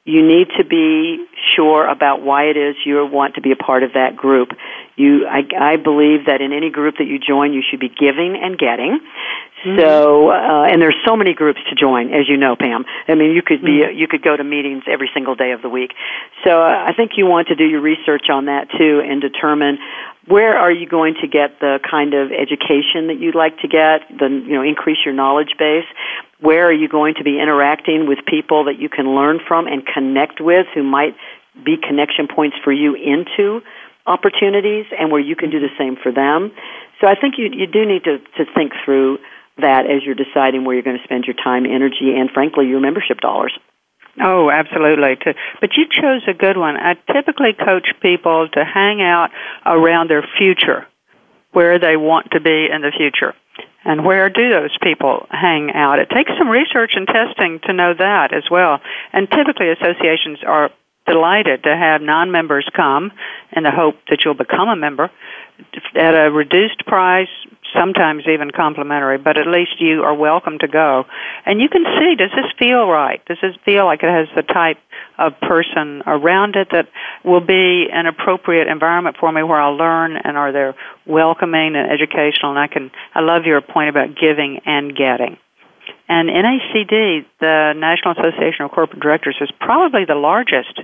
[0.04, 3.82] you need to be sure about why it is you want to be a part
[3.82, 4.50] of that group.
[4.96, 8.38] You, I, I believe that in any group that you join, you should be giving
[8.42, 9.00] and getting.
[9.64, 9.78] Mm-hmm.
[9.78, 12.86] So, uh, and there's so many groups to join, as you know, Pam.
[13.08, 13.98] I mean, you could be, mm-hmm.
[13.98, 15.92] you could go to meetings every single day of the week.
[16.44, 19.78] So, uh, I think you want to do your research on that too, and determine
[20.26, 24.08] where are you going to get the kind of education that you'd like to get,
[24.08, 25.84] the you know, increase your knowledge base.
[26.40, 29.84] Where are you going to be interacting with people that you can learn from and
[29.84, 31.16] connect with, who might
[31.62, 33.60] be connection points for you into
[34.06, 36.50] opportunities, and where you can do the same for them.
[37.02, 39.18] So, I think you you do need to to think through
[39.60, 42.80] that as you're deciding where you're going to spend your time, energy, and frankly, your
[42.80, 43.52] membership dollars.
[44.20, 45.16] Oh, absolutely.
[45.60, 46.76] But you chose a good one.
[46.76, 49.30] I typically coach people to hang out
[49.64, 50.86] around their future,
[51.52, 53.34] where they want to be in the future.
[53.84, 56.00] And where do those people hang out?
[56.00, 58.80] It takes some research and testing to know that as well.
[59.12, 60.70] And typically associations are
[61.06, 63.10] delighted to have non-members come
[63.56, 65.10] in the hope that you'll become a member
[65.94, 67.28] at a reduced price,
[67.72, 71.04] sometimes even complimentary, but at least you are welcome to go.
[71.46, 73.24] And you can see, does this feel right?
[73.26, 74.78] Does this feel like it has the type
[75.18, 76.88] of person around it that
[77.24, 81.90] will be an appropriate environment for me where I'll learn and are they welcoming and
[81.90, 85.36] educational and I can, I love your point about giving and getting.
[86.08, 90.80] And NACD, the National Association of Corporate Directors, is probably the largest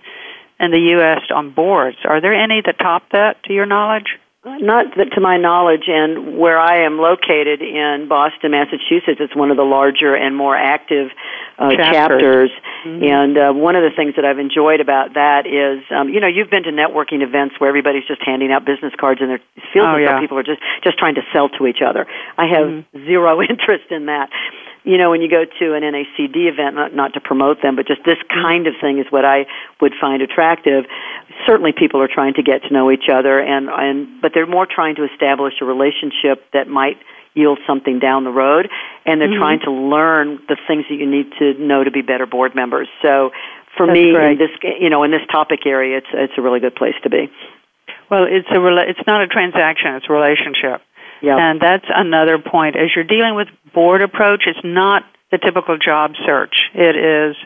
[0.61, 1.22] in the U.S.
[1.35, 1.99] on boards.
[2.05, 4.18] Are there any that top that, to your knowledge?
[4.47, 9.51] Not that, to my knowledge, and where I am located in Boston, Massachusetts, it's one
[9.51, 11.11] of the larger and more active
[11.59, 11.91] uh, chapters.
[11.93, 12.51] chapters.
[12.87, 13.03] Mm-hmm.
[13.03, 16.29] And uh, one of the things that I've enjoyed about that is, um, you know,
[16.29, 19.43] you've been to networking events where everybody's just handing out business cards, and it
[19.75, 20.21] feels oh, as yeah.
[20.21, 22.07] people are just just trying to sell to each other.
[22.39, 23.05] I have mm-hmm.
[23.05, 24.31] zero interest in that
[24.87, 27.88] you know, when you go to an NACD event, not, not to promote them, but
[27.88, 29.46] just this kind of thing is what I
[29.81, 30.85] would find attractive.
[31.44, 34.64] Certainly, people are trying to get to know each other, and and but they're more
[34.64, 36.98] trying to establish a relationship that might
[37.35, 38.71] yield something down the road,
[39.04, 39.40] and they're mm-hmm.
[39.40, 42.88] trying to learn the things that you need to know to be better board members.
[43.02, 43.33] So,
[43.77, 44.33] for That's me, great.
[44.33, 44.50] in this
[44.81, 47.29] you know in this topic area, it's it's a really good place to be.
[48.08, 50.81] Well, it's a it's not a transaction; it's a relationship.
[51.23, 51.38] Yep.
[51.38, 52.77] And that's another point.
[52.77, 56.54] As you're dealing with board approach, it's not the typical job search.
[56.75, 57.37] It is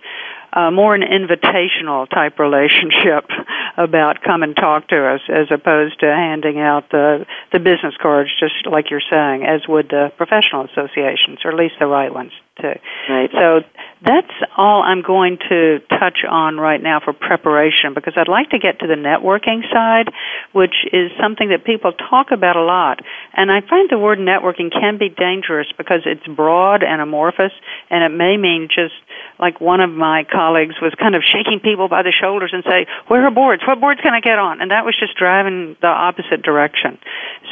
[0.52, 3.24] uh, more an invitational type relationship
[3.76, 8.30] about come and talk to us as opposed to handing out the the business cards
[8.38, 12.32] just like you're saying as would the professional associations or at least the right ones
[12.60, 12.74] too.
[13.08, 13.30] Right.
[13.32, 13.60] So
[14.02, 18.58] that's all I'm going to touch on right now for preparation because I'd like to
[18.58, 20.12] get to the networking side,
[20.52, 23.00] which is something that people talk about a lot.
[23.34, 27.52] And I find the word networking can be dangerous because it's broad and amorphous
[27.90, 28.94] and it may mean just
[29.38, 32.86] like one of my colleagues was kind of shaking people by the shoulders and say,
[33.08, 33.62] where are boards?
[33.66, 34.60] What boards can I get on?
[34.60, 36.98] And that was just driving the opposite direction.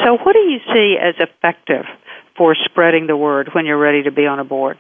[0.04, 1.84] So what do you see as effective
[2.36, 4.78] for spreading the word when you're ready to be on a board?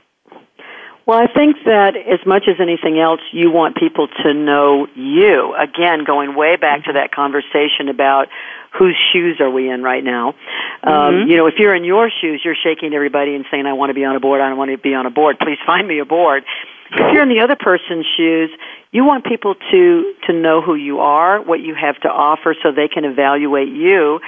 [1.08, 5.54] Well, I think that as much as anything else, you want people to know you.
[5.56, 8.28] Again, going way back to that conversation about
[8.78, 10.34] whose shoes are we in right now.
[10.82, 11.30] Um, Mm-hmm.
[11.30, 13.94] you know, if you're in your shoes, you're shaking everybody and saying, I want to
[13.94, 15.98] be on a board, I don't want to be on a board, please find me
[15.98, 16.44] a board.
[16.92, 18.50] If you're in the other person's shoes,
[18.92, 22.70] you want people to, to know who you are, what you have to offer so
[22.70, 24.20] they can evaluate you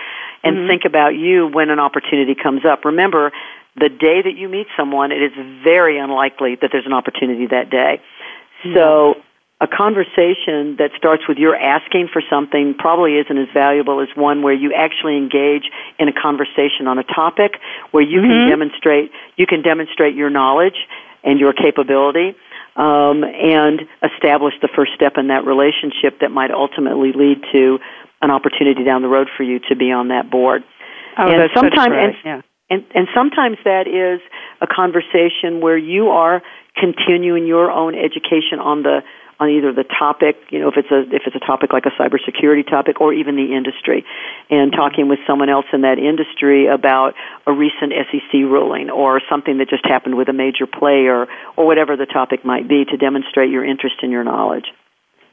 [0.43, 0.68] and Mm-hmm.
[0.68, 2.87] think about you when an opportunity comes up.
[2.87, 3.31] Remember,
[3.76, 5.32] the day that you meet someone, it is
[5.64, 8.00] very unlikely that there's an opportunity that day.
[8.74, 9.14] So,
[9.60, 14.42] a conversation that starts with you're asking for something probably isn't as valuable as one
[14.42, 17.60] where you actually engage in a conversation on a topic
[17.90, 20.86] where you can demonstrate you can demonstrate your knowledge
[21.22, 22.34] and your capability
[22.76, 27.78] um, and establish the first step in that relationship that might ultimately lead to
[28.22, 30.62] an opportunity down the road for you to be on that board.
[31.18, 32.04] Oh, and that's sometimes great.
[32.04, 32.40] and, yeah.
[32.70, 34.20] And and sometimes that is
[34.60, 36.42] a conversation where you are
[36.76, 39.02] continuing your own education on the
[39.40, 41.94] on either the topic, you know, if it's a if it's a topic like a
[41.96, 44.04] cybersecurity topic, or even the industry,
[44.50, 47.14] and talking with someone else in that industry about
[47.46, 51.96] a recent SEC ruling or something that just happened with a major player, or whatever
[51.96, 54.66] the topic might be, to demonstrate your interest and your knowledge.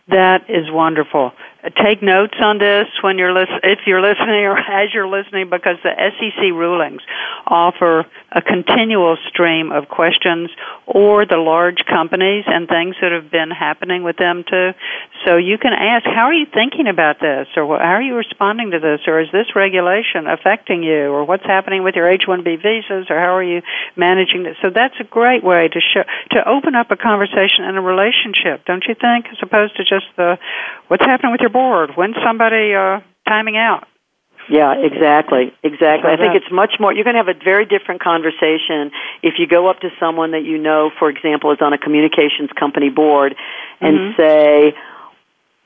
[0.08, 1.34] That is wonderful.
[1.68, 5.50] Uh, Take notes on this when you're lis- if you're listening or as you're listening
[5.50, 7.02] because the SEC rulings
[7.46, 10.50] offer a continual stream of questions
[10.86, 14.72] or the large companies and things that have been happening with them too.
[15.26, 17.48] So you can ask, how are you thinking about this?
[17.56, 19.02] Or how are you responding to this?
[19.08, 21.10] Or is this regulation affecting you?
[21.12, 23.08] Or what's happening with your H-1B visas?
[23.10, 23.62] Or how are you
[23.96, 24.56] managing this?
[24.62, 28.66] So that's a great way to show, to open up a conversation and a relationship,
[28.66, 30.38] don't you think, as opposed to just the
[30.88, 31.88] what's happening with your board?
[31.98, 33.84] When's somebody uh, timing out?
[34.50, 35.52] Yeah, exactly.
[35.64, 36.10] Exactly.
[36.10, 38.92] I think it's much more, you're going to have a very different conversation
[39.22, 42.50] if you go up to someone that you know, for example, is on a communications
[42.64, 43.36] company board
[43.82, 44.22] and Mm-hmm.
[44.22, 44.74] say,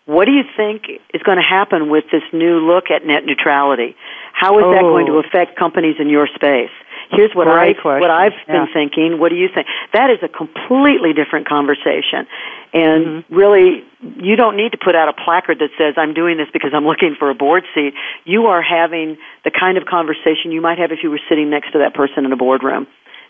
[0.05, 3.95] what do you think is going to happen with this new look at net neutrality?
[4.33, 4.89] How is that Oh.
[4.93, 6.73] going to affect companies in your space?
[7.11, 8.01] Here's what Great I question.
[8.01, 8.65] what I've Yeah.
[8.65, 9.19] been thinking.
[9.19, 9.67] What do you think?
[9.93, 12.25] That is a completely different conversation.
[12.73, 13.35] And Mm-hmm.
[13.35, 13.83] really
[14.17, 16.85] you don't need to put out a placard that says I'm doing this because I'm
[16.87, 17.93] looking for a board seat.
[18.25, 21.71] You are having the kind of conversation you might have if you were sitting next
[21.73, 22.87] to that person in a boardroom.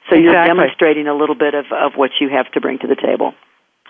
[0.09, 2.95] So you're demonstrating a little bit of, of what you have to bring to the
[2.95, 3.34] table.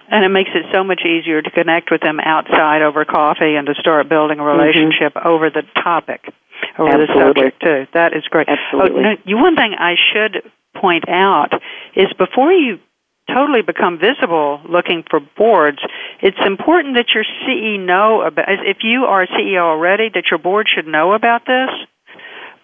[0.10, 3.66] And it makes it so much easier to connect with them outside over coffee and
[3.68, 6.34] to start building a relationship over the topic,
[6.78, 7.12] over the Mm-hmm.
[7.12, 7.44] Absolutely.
[7.44, 7.88] subject too.
[7.94, 8.48] That is great.
[8.48, 9.00] Absolutely.
[9.00, 11.54] Oh, no, you, one thing I should point out
[11.96, 12.80] is before you
[13.28, 15.80] totally become visible looking for boards,
[16.22, 20.40] it's important that your CEO know about, if you are a CEO already, that your
[20.40, 21.70] board should know about this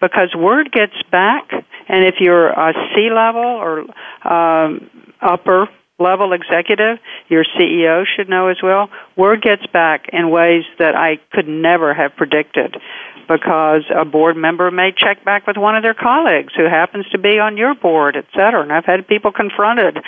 [0.00, 1.50] because word gets back,
[1.88, 3.80] and if you're a C level or
[4.30, 4.90] um,
[5.20, 5.68] upper
[5.98, 8.88] level executive, your CEO should know as well.
[9.16, 12.76] Word gets back in ways that I could never have predicted
[13.28, 17.18] because a board member may check back with one of their colleagues who happens to
[17.18, 18.62] be on your board, et cetera.
[18.62, 19.98] And I've had people confronted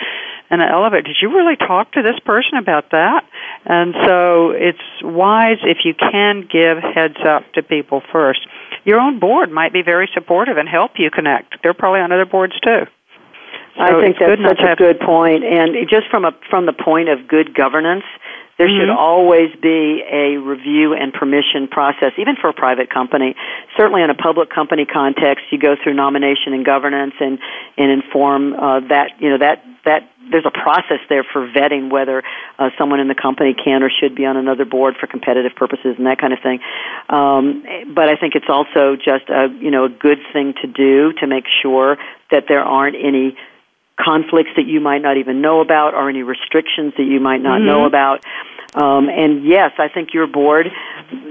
[0.49, 1.03] in an elevator.
[1.03, 3.23] Did you really talk to this person about that?
[3.65, 8.39] And so it's wise if you can give heads up to people first.
[8.83, 11.61] Your own board might be very supportive and help you connect.
[11.61, 12.87] They're probably on other boards too.
[13.79, 15.43] I think that's such a good point.
[15.43, 18.03] And just from a from the point of good governance,
[18.57, 18.97] there should Mhm.
[18.97, 23.35] always be a review and permission process, even for a private company.
[23.75, 27.39] Certainly, in a public company context, you go through nomination and governance and
[27.77, 32.23] and inform uh, that you know that that there's a process there for vetting whether
[32.59, 35.95] uh, someone in the company can or should be on another board for competitive purposes
[35.97, 36.59] and that kind of thing.
[37.09, 37.65] Um,
[37.95, 41.25] but I think it's also just a you know a good thing to do to
[41.25, 41.97] make sure
[42.29, 43.35] that there aren't any
[43.99, 47.59] conflicts that you might not even know about or any restrictions that you might not
[47.59, 48.23] know about.
[48.73, 50.67] Um, and yes, I think your board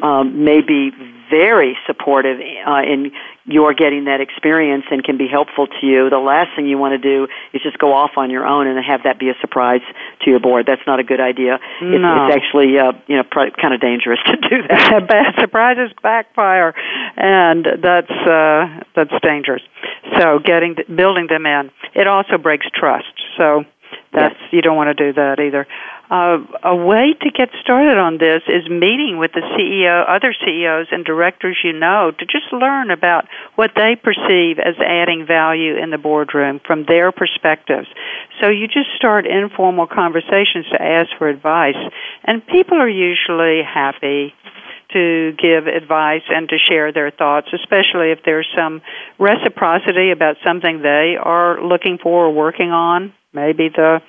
[0.02, 0.90] um, may be
[1.30, 3.12] very supportive uh, in
[3.50, 6.08] your getting that experience and can be helpful to you.
[6.10, 8.78] The last thing you want to do is just go off on your own and
[8.84, 9.80] have that be a surprise
[10.22, 10.66] to your board.
[10.66, 11.58] That's not a good idea.
[11.80, 12.26] It's, No.
[12.26, 15.06] it's actually uh, you know pr- kind of dangerous to do that.
[15.08, 16.74] bad surprises backfire,
[17.16, 19.62] and that's uh, that's dangerous.
[20.18, 21.70] So getting building them in.
[21.94, 23.12] It also breaks trust.
[23.36, 23.64] So
[24.12, 24.52] that's Yes.
[24.52, 25.66] you don't want to do that either.
[26.10, 30.88] Uh, a way to get started on this is meeting with the CEO, other CEOs
[30.90, 35.90] and directors you know to just learn about what they perceive as adding value in
[35.90, 37.86] the boardroom from their perspectives.
[38.40, 41.78] So you just start informal conversations to ask for advice,
[42.24, 44.34] and people are usually happy
[44.92, 48.82] to give advice and to share their thoughts, especially if there's some
[49.20, 53.12] reciprocity about something they are looking for or working on.
[53.32, 54.02] Maybe the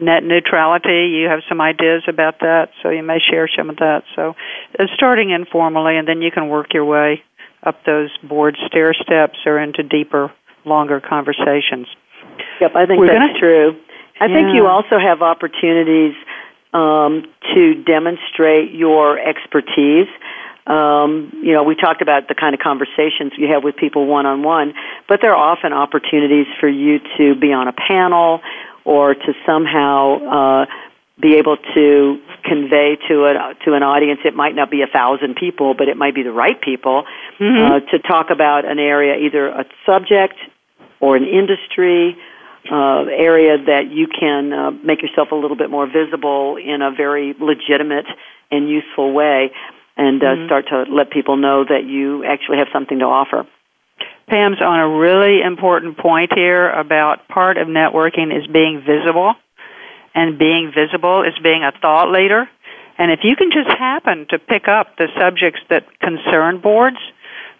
[0.00, 4.04] net neutrality, you have some ideas about that, so you may share some of that.
[4.14, 4.34] So
[4.78, 7.22] uh, starting informally, and then you can work your way
[7.62, 10.32] up those board stair steps or into deeper,
[10.64, 11.86] longer conversations.
[12.60, 13.76] Yep, I think We're that's gonna- true.
[14.20, 16.14] I think you also have opportunities
[16.74, 17.24] um,
[17.54, 20.08] to demonstrate your expertise.
[20.66, 24.26] Um, you know, we talked about the kind of conversations you have with people one
[24.26, 24.74] on one,
[25.08, 28.40] but there are often opportunities for you to be on a panel
[28.88, 30.66] or to somehow uh,
[31.20, 34.20] be able to convey to a, to an audience.
[34.24, 37.04] It might not be a thousand people, but it might be the right people
[37.38, 40.36] uh, to talk about an area, either a subject
[41.00, 42.16] or an industry
[42.72, 46.90] uh, area that you can uh, make yourself a little bit more visible in a
[46.90, 48.06] very legitimate
[48.50, 49.50] and useful way,
[49.98, 53.46] and uh, start to let people know that you actually have something to offer.
[54.28, 59.34] Pam's on a really important point here about part of networking is being visible,
[60.14, 62.48] and being visible is being a thought leader.
[62.98, 66.98] And if you can just happen to pick up the subjects that concern boards,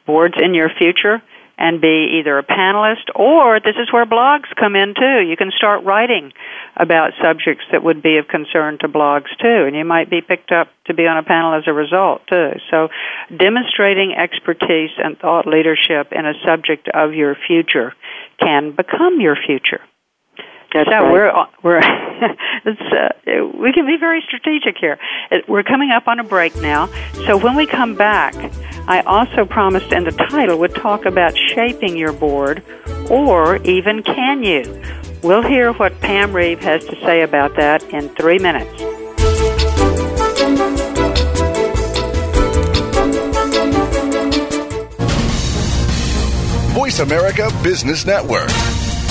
[0.07, 1.23] boards in your future,
[1.59, 5.21] and be either a panelist or this is where blogs come in too.
[5.27, 6.33] You can start writing
[6.77, 10.53] about subjects that would be of concern to blogs too, and you might be picked
[10.53, 12.53] up to be on a panel as a result too.
[12.71, 12.89] So,
[13.37, 17.93] demonstrating expertise and thought leadership in a subject of your future
[18.41, 19.81] can become your future.
[20.73, 21.13] That's so right.
[21.13, 21.79] we're we're
[22.65, 24.99] it's, uh, we can be very strategic here.
[25.49, 26.87] We're coming up on a break now.
[27.27, 28.35] So when we come back,
[28.89, 32.63] I also promised in the title would talk about shaping your board,
[33.11, 34.83] or even can you?
[35.23, 38.73] We'll hear what Pam Reeve has to say about that in three minutes.
[46.73, 48.49] Voice America Business Network,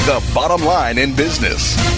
[0.08, 1.97] the bottom line in business.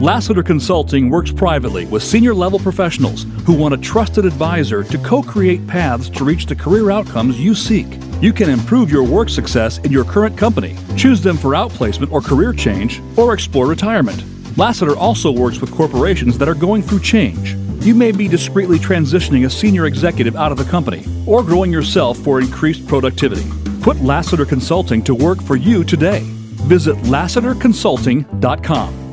[0.00, 5.22] Lassiter Consulting works privately with senior level professionals who want a trusted advisor to co
[5.22, 7.86] create paths to reach the career outcomes you seek.
[8.20, 12.20] You can improve your work success in your current company, choose them for outplacement or
[12.20, 14.22] career change, or explore retirement.
[14.58, 17.54] Lassiter also works with corporations that are going through change.
[17.82, 22.18] You may be discreetly transitioning a senior executive out of the company or growing yourself
[22.18, 23.50] for increased productivity.
[23.80, 26.20] Put Lassiter Consulting to work for you today.
[26.68, 29.05] Visit lassiterconsulting.com.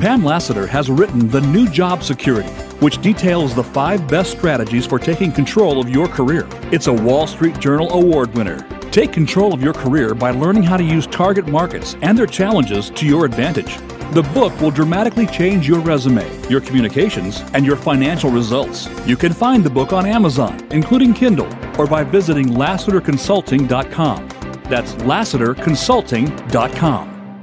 [0.00, 5.00] Pam Lassiter has written The New Job Security, which details the five best strategies for
[5.00, 6.46] taking control of your career.
[6.70, 8.60] It's a Wall Street Journal Award winner.
[8.92, 12.90] Take control of your career by learning how to use target markets and their challenges
[12.90, 13.76] to your advantage.
[14.12, 18.88] The book will dramatically change your resume, your communications, and your financial results.
[19.04, 24.28] You can find the book on Amazon, including Kindle, or by visiting LassiterConsulting.com.
[24.70, 27.17] That's LassiterConsulting.com.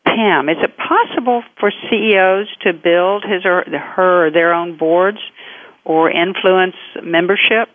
[0.06, 5.20] Pam, is it possible for CEOs to build his or her or their own boards
[5.86, 7.70] or influence membership?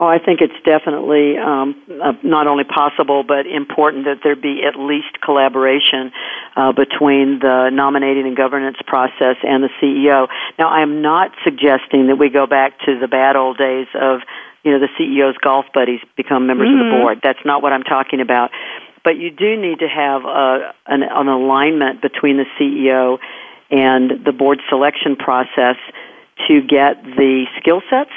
[0.00, 4.62] Oh, I think it's definitely um, uh, not only possible but important that there be
[4.66, 6.10] at least collaboration
[6.56, 10.26] uh, between the nominating and governance process and the CEO.
[10.58, 14.20] Now, I am not suggesting that we go back to the bad old days of
[14.64, 16.80] you know the CEO's golf buddies become members mm-hmm.
[16.80, 17.02] of the mm-hmm.
[17.02, 17.20] board.
[17.22, 18.50] That's not what I'm talking about.
[19.04, 23.18] But you do need to have a, an, an alignment between the CEO
[23.70, 25.76] and the board selection process
[26.48, 28.10] to get the skill sets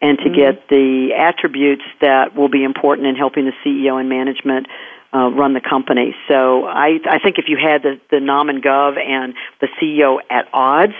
[0.00, 0.34] and to mm-hmm.
[0.34, 4.66] get the attributes that will be important in helping the CEO and management
[5.14, 6.14] uh, run the company.
[6.28, 10.18] So I, I think if you had the, the nom and gov and the CEO
[10.30, 10.94] at odds,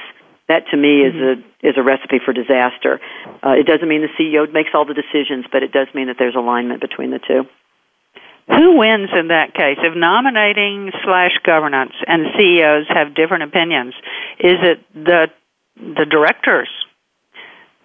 [0.48, 1.40] that to me is mm-hmm.
[1.40, 3.00] a is a recipe for disaster.
[3.42, 6.16] Uh, it doesn't mean the CEO makes all the decisions, but it does mean that
[6.18, 7.46] there's alignment between the two.
[8.48, 9.78] Who wins in that case?
[9.78, 13.94] If nominating slash governance and CEOs have different opinions,
[14.38, 15.28] is it the
[15.76, 16.68] the directors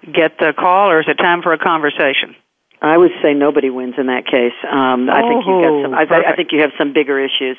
[0.01, 2.35] get the call, or is it time for a conversation?
[2.81, 4.53] I would say nobody wins in that case.
[4.69, 5.93] Um, I think you got some.
[5.93, 7.57] I, I, think you have some bigger issues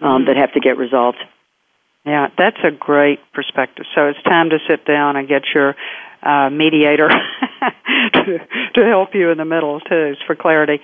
[0.00, 0.26] um, mm-hmm.
[0.26, 1.18] that have to get resolved.
[2.06, 3.86] Yeah, that's a great perspective.
[3.94, 5.74] So it's time to sit down and get your
[6.22, 7.08] uh, mediator
[8.14, 8.38] to,
[8.74, 10.80] to help you in the middle too, for clarity.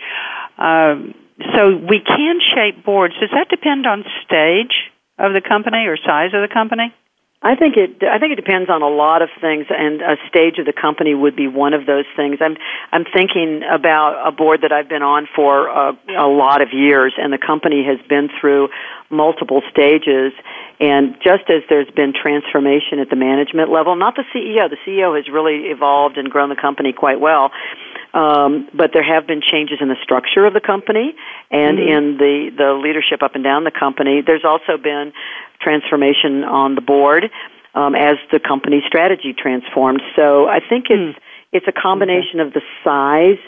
[0.58, 1.14] Um,
[1.54, 3.14] so we can shape boards.
[3.20, 6.94] Does that depend on stage of the company or size of the company?
[7.42, 8.04] I think it.
[8.04, 11.14] I think it depends on a lot of things, and a stage of the company
[11.14, 12.36] would be one of those things.
[12.42, 12.56] I'm.
[12.92, 17.14] I'm thinking about a board that I've been on for a, a lot of years,
[17.16, 18.68] and the company has been through
[19.08, 20.32] multiple stages.
[20.80, 24.68] And just as there's been transformation at the management level, not the CEO.
[24.68, 27.52] The CEO has really evolved and grown the company quite well.
[28.12, 31.14] Um, but there have been changes in the structure of the company
[31.50, 31.88] and mm-hmm.
[31.88, 34.20] in the, the leadership up and down the company.
[34.24, 35.12] There's also been
[35.60, 37.30] transformation on the board
[37.74, 40.02] um, as the company strategy transformed.
[40.16, 41.22] So I think it's mm.
[41.52, 42.48] it's a combination okay.
[42.48, 43.38] of the size,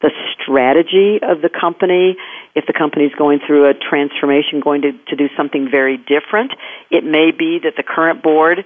[0.00, 2.16] the strategy of the company.
[2.54, 6.52] If the company is going through a transformation, going to, to do something very different,
[6.90, 8.64] it may be that the current board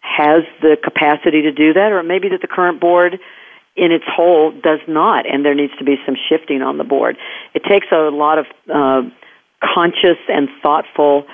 [0.00, 3.18] has the capacity to do that, or it may be that the current board
[3.76, 7.16] in its whole does not, and there needs to be some shifting on the board.
[7.54, 9.02] It takes a lot of uh,
[9.62, 11.24] conscious and thoughtful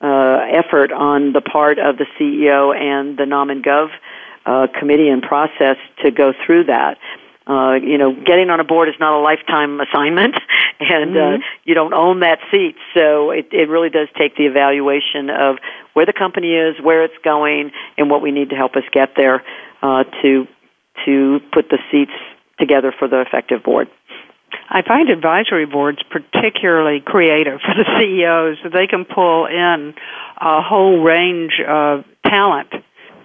[0.00, 3.88] uh, effort on the part of the CEO and the Nom and Gov
[4.46, 6.98] uh, committee and process to go through that.
[7.46, 10.34] Uh, you know, getting on a board is not a lifetime assignment,
[10.80, 11.42] and uh, mm-hmm.
[11.42, 12.76] uh, you don't own that seat.
[12.94, 15.56] So it, it really does take the evaluation of
[15.92, 19.10] where the company is, where it's going, and what we need to help us get
[19.16, 19.44] there
[19.82, 20.46] uh, to
[21.04, 22.12] to put the seats
[22.58, 23.88] together for the effective board.
[24.68, 28.72] I find advisory boards particularly creative for the CEOs.
[28.72, 29.94] They can pull in
[30.40, 32.72] a whole range of talent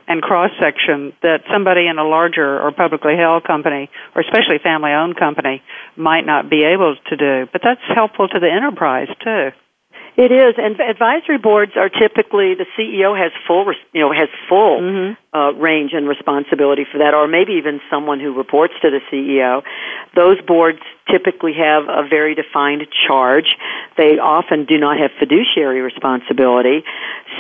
[0.08, 4.92] and cross section that somebody in a larger or publicly held company, or especially family
[4.92, 5.62] owned company,
[5.96, 7.48] might not be able to do.
[7.52, 9.52] But that's helpful to the enterprise too.
[10.20, 14.82] It is, and advisory boards are typically the CEO has full, you know, has full
[14.82, 15.14] mm-hmm.
[15.34, 19.64] uh, range and responsibility for that, or maybe even someone who reports to the CEO.
[20.18, 23.56] Those boards typically have a very defined charge.
[23.96, 26.84] They often do not have fiduciary responsibility,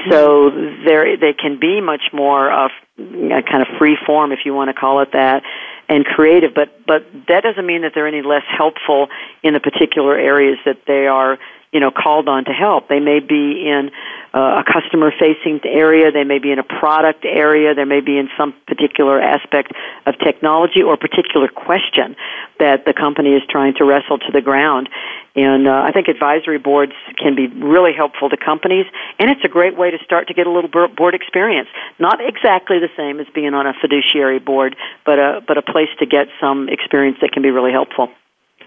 [0.09, 0.86] so mm-hmm.
[0.88, 4.69] they they can be much more of a kind of free form, if you want
[4.69, 5.43] to call it that,
[5.89, 6.53] and creative.
[6.55, 9.09] But but that doesn't mean that they're any less helpful
[9.43, 11.38] in the particular areas that they are
[11.72, 12.88] you know, called on to help.
[12.89, 13.91] They may be in
[14.34, 18.17] uh, a customer facing area, they may be in a product area, they may be
[18.17, 19.72] in some particular aspect
[20.05, 22.15] of technology or particular question
[22.59, 24.89] that the company is trying to wrestle to the ground.
[25.36, 28.86] And uh, I think advisory boards can be really helpful to companies,
[29.20, 31.70] and it's a great way to start to get a little board experience.
[31.99, 35.89] Not exactly the same as being on a fiduciary board, but a but a place
[35.99, 38.09] to get some experience that can be really helpful.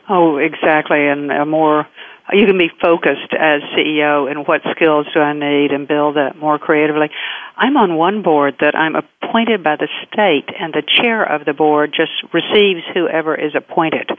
[0.08, 1.86] Oh, exactly, and a more
[2.32, 6.36] you can be focused as CEO in what skills do I need and build that
[6.36, 7.10] more creatively.
[7.56, 11.52] I'm on one board that I'm appointed by the state, and the chair of the
[11.52, 14.10] board just receives whoever is appointed.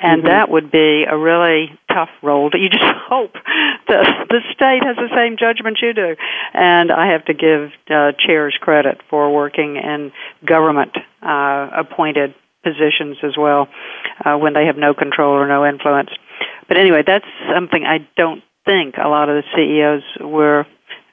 [0.00, 0.28] And mm-hmm.
[0.28, 2.50] that would be a really tough role.
[2.52, 3.32] You just hope
[3.88, 6.16] that the state has the same judgment you do.
[6.54, 10.12] And I have to give uh, chairs credit for working in
[10.46, 13.68] government uh, appointed positions as well
[14.24, 16.10] uh, when they have no control or no influence.
[16.68, 20.66] But anyway, that's something I don't think a lot of the CEOs were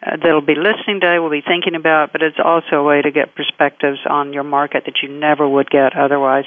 [0.06, 3.12] uh, that'll be listening today will be thinking about, but it's also a way to
[3.12, 6.46] get perspectives on your market that you never would get otherwise.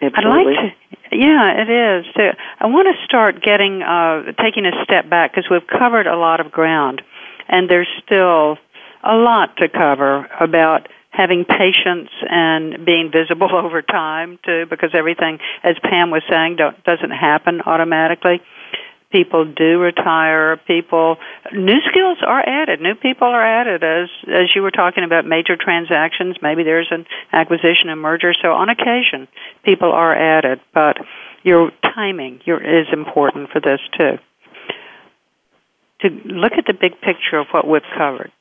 [0.00, 0.54] Absolutely.
[0.54, 0.74] I'd like
[1.10, 2.06] to, yeah, it is.
[2.14, 2.22] So
[2.60, 6.40] I want to start getting, uh, taking a step back because we've covered a lot
[6.40, 7.02] of ground,
[7.48, 8.58] and there's still
[9.02, 15.38] a lot to cover about having patience and being visible over time too because everything
[15.62, 18.40] as Pam was saying doesn't happen automatically.
[19.10, 20.56] People do retire.
[20.66, 21.18] People
[21.52, 22.80] new skills are added.
[22.80, 23.84] New people are added.
[23.84, 28.32] As as you were talking about major transactions maybe there's an acquisition and merger.
[28.40, 29.28] So on occasion
[29.64, 30.96] people are added but
[31.44, 34.18] your timing your, is important for this too.
[36.00, 38.32] To look at the big picture of what we've covered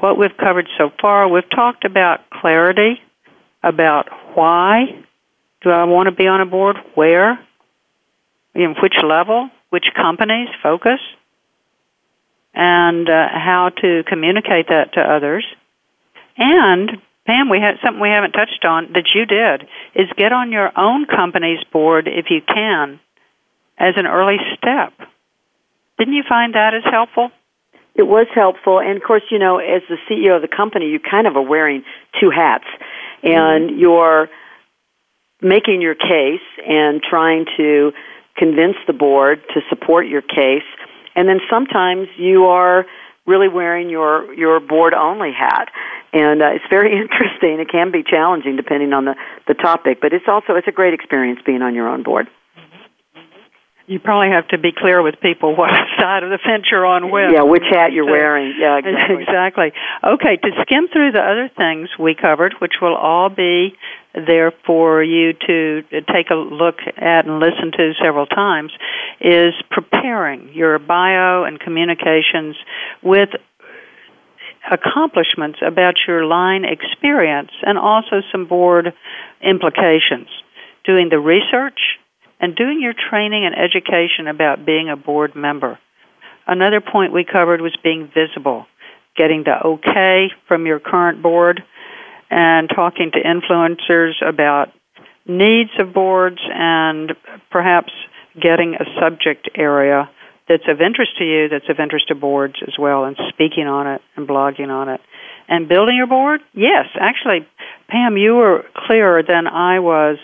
[0.00, 1.28] what we've covered so far.
[1.28, 3.00] We've talked about clarity,
[3.62, 5.04] about why
[5.62, 7.38] do I want to be on a board, where,
[8.54, 11.00] in which level, which companies, focus,
[12.54, 15.44] and uh, how to communicate that to others.
[16.36, 16.90] And
[17.26, 20.72] Pam, we had something we haven't touched on that you did is get on your
[20.76, 22.98] own company's board if you can
[23.78, 24.92] as an early step.
[25.98, 27.30] Didn't you find that as helpful?
[27.94, 28.80] It was helpful.
[28.80, 31.42] And of course, you know, as the CEO of the company, you kind of are
[31.42, 31.84] wearing
[32.20, 32.66] two hats,
[33.22, 33.78] and mm-hmm.
[33.78, 34.28] you're
[35.42, 37.92] making your case and trying to
[38.36, 40.68] convince the board to support your case.
[41.16, 42.86] And then sometimes you are
[43.26, 45.68] really wearing your your board only hat
[46.12, 49.14] and uh, it's very interesting it can be challenging depending on the
[49.46, 52.26] the topic but it's also it's a great experience being on your own board
[53.90, 57.10] you probably have to be clear with people what side of the fence you're on
[57.10, 57.32] with.
[57.32, 58.54] Yeah, which hat you're wearing.
[58.56, 59.22] Yeah, exactly.
[59.22, 59.72] exactly.
[60.04, 63.74] Okay, to skim through the other things we covered, which will all be
[64.14, 68.70] there for you to take a look at and listen to several times,
[69.20, 72.54] is preparing your bio and communications
[73.02, 73.30] with
[74.70, 78.94] accomplishments about your line experience and also some board
[79.42, 80.28] implications.
[80.84, 81.98] Doing the research,
[82.40, 85.78] and doing your training and education about being a board member.
[86.46, 88.66] Another point we covered was being visible,
[89.16, 91.62] getting the okay from your current board,
[92.30, 94.72] and talking to influencers about
[95.26, 97.12] needs of boards and
[97.50, 97.92] perhaps
[98.40, 100.08] getting a subject area
[100.48, 103.86] that's of interest to you, that's of interest to boards as well, and speaking on
[103.86, 105.00] it and blogging on it.
[105.48, 106.40] And building your board?
[106.54, 107.46] Yes, actually,
[107.88, 110.18] Pam, you were clearer than I was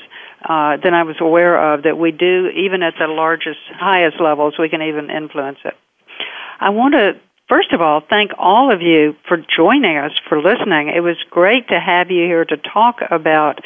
[0.48, 4.54] uh, than I was aware of that we do, even at the largest, highest levels,
[4.58, 5.74] we can even influence it.
[6.60, 10.88] I want to, first of all, thank all of you for joining us, for listening.
[10.94, 13.60] It was great to have you here to talk about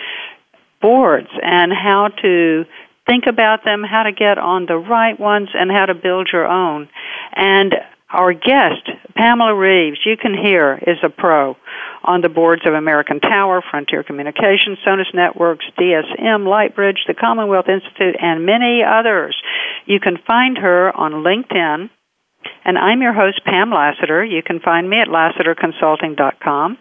[0.80, 2.64] boards and how to
[3.06, 6.46] think about them, how to get on the right ones, and how to build your
[6.46, 6.88] own.
[7.34, 7.74] And
[8.12, 11.56] our guest, Pamela Reeves, you can hear, is a pro
[12.02, 18.16] on the boards of American Tower, Frontier Communications, Sonus Networks, DSM, Lightbridge, the Commonwealth Institute,
[18.20, 19.40] and many others.
[19.86, 21.88] You can find her on LinkedIn.
[22.64, 24.24] And I'm your host, Pam Lassiter.
[24.24, 26.78] You can find me at lassiterconsulting.com.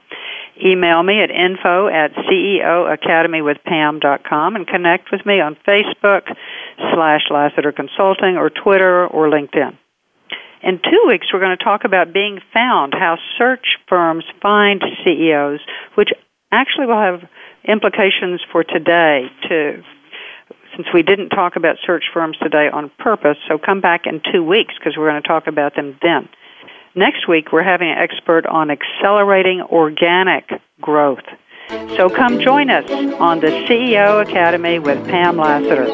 [0.66, 6.34] Email me at info at ceoacademywithpam.com and connect with me on Facebook
[6.94, 9.78] slash Lassiter Consulting or Twitter or LinkedIn.
[10.62, 15.62] In two weeks, we're going to talk about being found, how search firms find CEOs,
[15.96, 16.10] which
[16.52, 17.22] actually will have
[17.64, 19.84] implications for today, too.
[20.76, 24.44] Since we didn't talk about search firms today on purpose, so come back in two
[24.44, 26.28] weeks because we're going to talk about them then.
[26.94, 30.50] Next week, we're having an expert on accelerating organic
[30.82, 31.26] growth.
[31.96, 32.90] So come join us
[33.20, 35.86] on the CEO Academy with Pam Lassiter.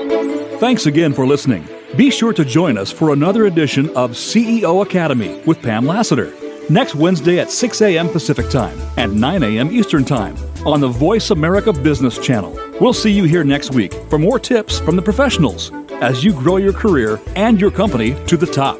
[0.58, 1.68] Thanks again for listening.
[1.98, 6.34] Be sure to join us for another edition of CEO Academy with Pam Lassiter
[6.70, 8.10] next Wednesday at 6 a.m.
[8.10, 9.72] Pacific Time and 9 a.m.
[9.72, 12.58] Eastern Time on the Voice America Business Channel.
[12.80, 15.72] We'll see you here next week for more tips from the professionals
[16.02, 18.80] as you grow your career and your company to the top.